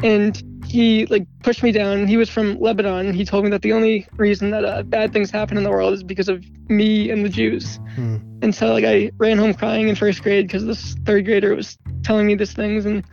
[0.02, 2.06] And he like pushed me down.
[2.06, 3.12] He was from Lebanon.
[3.12, 5.92] He told me that the only reason that uh, bad things happen in the world
[5.94, 7.80] is because of me and the Jews.
[7.96, 8.16] Hmm.
[8.42, 11.76] and so like I ran home crying in first grade because this third grader was
[12.04, 12.86] telling me these things.
[12.86, 13.04] And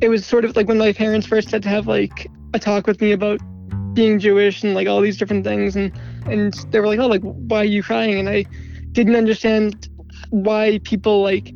[0.00, 2.86] it was sort of like when my parents first had to have like a talk
[2.86, 3.40] with me about
[3.94, 5.92] being Jewish and like all these different things and
[6.26, 8.18] and they were like, oh, like why are you crying?
[8.18, 8.44] And I
[8.92, 9.88] didn't understand
[10.30, 11.52] why people like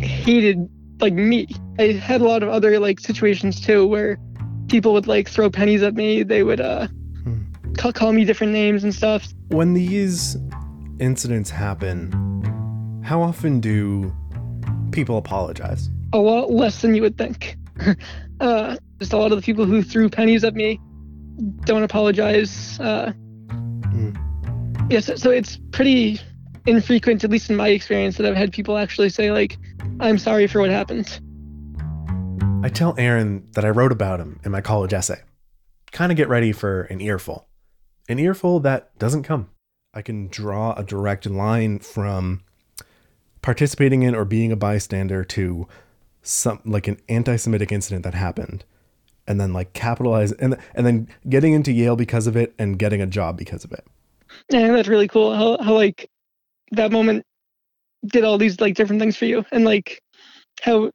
[0.00, 0.68] hated
[1.00, 1.48] like me.
[1.78, 4.18] I had a lot of other like situations too where
[4.68, 6.22] people would like throw pennies at me.
[6.22, 6.88] They would uh
[7.76, 9.28] ca- call me different names and stuff.
[9.48, 10.36] When these
[10.98, 14.14] incidents happen, how often do
[14.92, 15.90] people apologize?
[16.12, 17.56] A lot less than you would think.
[18.40, 20.80] uh, just a lot of the people who threw pennies at me
[21.64, 22.78] don't apologize.
[22.80, 23.12] Uh,
[24.88, 26.20] Yes, so it's pretty
[26.66, 29.56] infrequent, at least in my experience, that I've had people actually say like,
[30.00, 31.20] "I'm sorry for what happened."
[32.62, 35.20] I tell Aaron that I wrote about him in my college essay.
[35.92, 37.48] Kind of get ready for an earful.
[38.08, 39.48] An earful that doesn't come.
[39.94, 42.42] I can draw a direct line from
[43.40, 45.66] participating in or being a bystander to
[46.22, 48.64] some like an anti-Semitic incident that happened,
[49.26, 53.00] and then like capitalize and and then getting into Yale because of it and getting
[53.00, 53.84] a job because of it.
[54.50, 55.34] And that's really cool.
[55.34, 56.08] How, how like
[56.72, 57.24] that moment
[58.06, 60.02] did all these like different things for you and like
[60.60, 60.90] how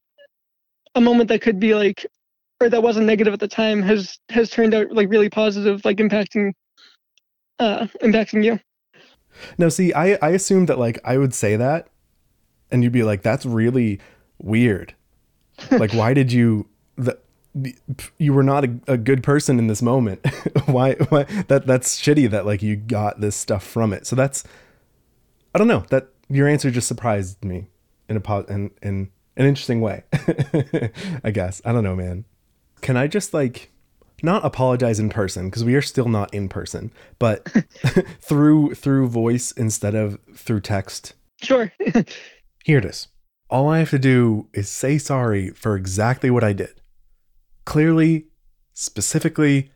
[0.95, 2.05] a moment that could be like
[2.59, 5.97] or that wasn't negative at the time has has turned out like really positive like
[5.97, 6.51] impacting
[7.59, 8.59] uh impacting you
[9.57, 11.89] No, see, I I assumed that like I would say that,
[12.71, 13.99] and you'd be like, "That's really
[14.39, 14.95] weird."
[15.71, 16.67] like, why did you?
[16.95, 17.19] The-
[18.17, 20.25] you were not a, a good person in this moment.
[20.65, 20.93] why?
[21.09, 21.23] Why?
[21.47, 22.29] That that's shitty.
[22.29, 24.05] That like you got this stuff from it.
[24.07, 24.43] So that's,
[25.53, 25.85] I don't know.
[25.89, 27.67] That your answer just surprised me
[28.09, 30.03] in a po- in in an interesting way.
[31.23, 32.25] I guess I don't know, man.
[32.81, 33.71] Can I just like
[34.23, 37.47] not apologize in person because we are still not in person, but
[38.21, 41.13] through through voice instead of through text.
[41.41, 41.71] sure
[42.63, 43.07] Here it is.
[43.49, 46.81] All I have to do is say sorry for exactly what I did.
[47.67, 48.27] Clearly,
[48.73, 49.71] specifically,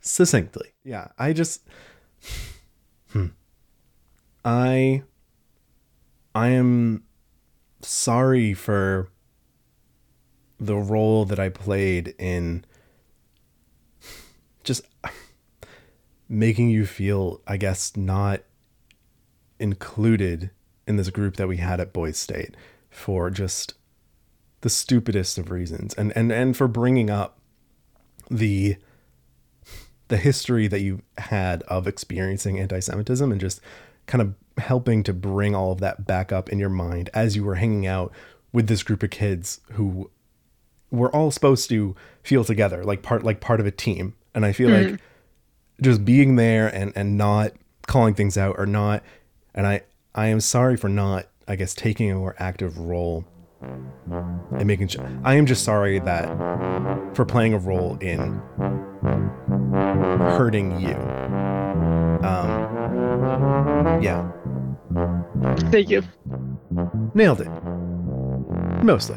[0.00, 0.68] succinctly.
[0.84, 1.66] Yeah, I just
[3.10, 3.26] hmm.
[4.44, 5.02] I
[6.36, 7.02] I am
[7.80, 9.08] sorry for
[10.60, 12.64] the role that I played in
[14.62, 14.86] just
[16.28, 18.42] making you feel, I guess, not
[19.58, 20.52] included
[20.86, 22.56] in this group that we had at Boys State
[22.88, 23.74] for just
[24.62, 27.38] the stupidest of reasons and and and for bringing up
[28.30, 28.76] the
[30.08, 33.60] the history that you had of experiencing anti-semitism and just
[34.06, 37.44] kind of helping to bring all of that back up in your mind as you
[37.44, 38.12] were hanging out
[38.52, 40.10] with this group of kids who
[40.90, 44.52] were all supposed to feel together like part like part of a team and i
[44.52, 44.90] feel Mhm.
[44.92, 45.00] like
[45.80, 47.52] just being there and and not
[47.86, 49.02] calling things out or not
[49.54, 49.80] and i
[50.14, 53.24] i am sorry for not i guess taking a more active role
[54.58, 56.26] and making sure i am just sorry that
[57.14, 58.40] for playing a role in
[59.72, 60.94] hurting you.
[62.26, 64.30] Um yeah.
[65.70, 66.02] Thank you.
[67.14, 67.48] Nailed it.
[68.84, 69.16] Mostly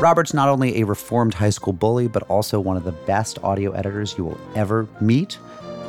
[0.00, 3.72] Robert's not only a reformed high school bully, but also one of the best audio
[3.72, 5.38] editors you will ever meet.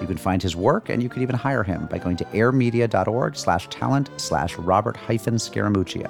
[0.01, 3.35] You can find his work and you can even hire him by going to airmedia.org
[3.35, 6.09] slash talent slash Robert hyphen Scaramuccia.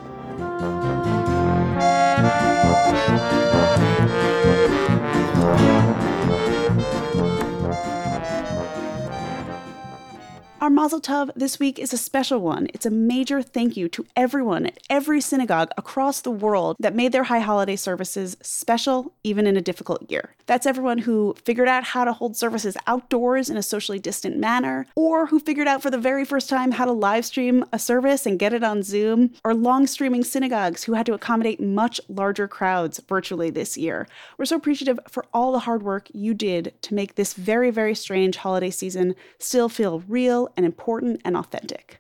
[10.80, 12.68] Mazel Tov this week is a special one.
[12.74, 17.12] It's a major thank you to everyone at every synagogue across the world that made
[17.12, 20.36] their high holiday services special, even in a difficult year.
[20.50, 24.88] That's everyone who figured out how to hold services outdoors in a socially distant manner,
[24.96, 28.26] or who figured out for the very first time how to live stream a service
[28.26, 32.48] and get it on Zoom, or long streaming synagogues who had to accommodate much larger
[32.48, 34.08] crowds virtually this year.
[34.40, 37.94] We're so appreciative for all the hard work you did to make this very, very
[37.94, 42.00] strange holiday season still feel real and important and authentic.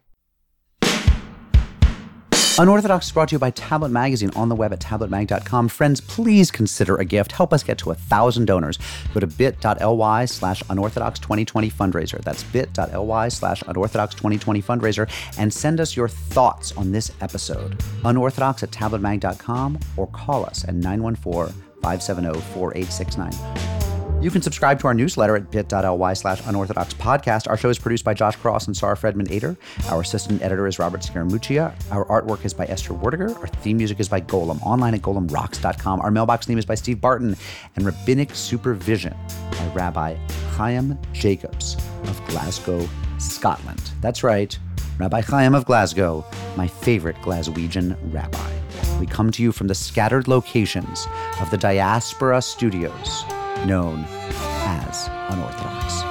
[2.60, 5.70] Unorthodox is brought to you by Tablet Magazine on the web at tabletmag.com.
[5.70, 7.32] Friends, please consider a gift.
[7.32, 8.78] Help us get to a thousand donors.
[9.14, 12.22] Go to bit.ly slash unorthodox 2020 fundraiser.
[12.22, 15.10] That's bit.ly slash unorthodox 2020 fundraiser.
[15.38, 17.82] And send us your thoughts on this episode.
[18.03, 23.79] Unorthodox at tabletmag.com or call us at 914 570 4869.
[24.22, 27.47] You can subscribe to our newsletter at bit.ly slash unorthodox podcast.
[27.47, 29.55] Our show is produced by Josh Cross and Sarah Fredman Ader.
[29.89, 31.74] Our assistant editor is Robert Scaramuccia.
[31.89, 33.34] Our artwork is by Esther Werdiger.
[33.38, 36.01] Our theme music is by Golem, online at golemrocks.com.
[36.01, 37.38] Our mailbox name is by Steve Barton.
[37.78, 39.15] And rabbinic supervision
[39.51, 40.15] by Rabbi
[40.51, 42.89] Chaim Jacobs of Glasgow,
[43.20, 43.91] Scotland.
[44.01, 44.57] That's right,
[44.97, 46.26] Rabbi Chaim of Glasgow,
[46.57, 48.51] my favorite Glaswegian rabbi.
[49.00, 51.08] We come to you from the scattered locations
[51.39, 53.24] of the Diaspora Studios
[53.66, 56.02] known as Unorthodox.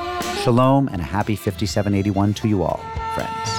[0.43, 2.81] Shalom and a happy 5781 to you all,
[3.15, 3.58] friends.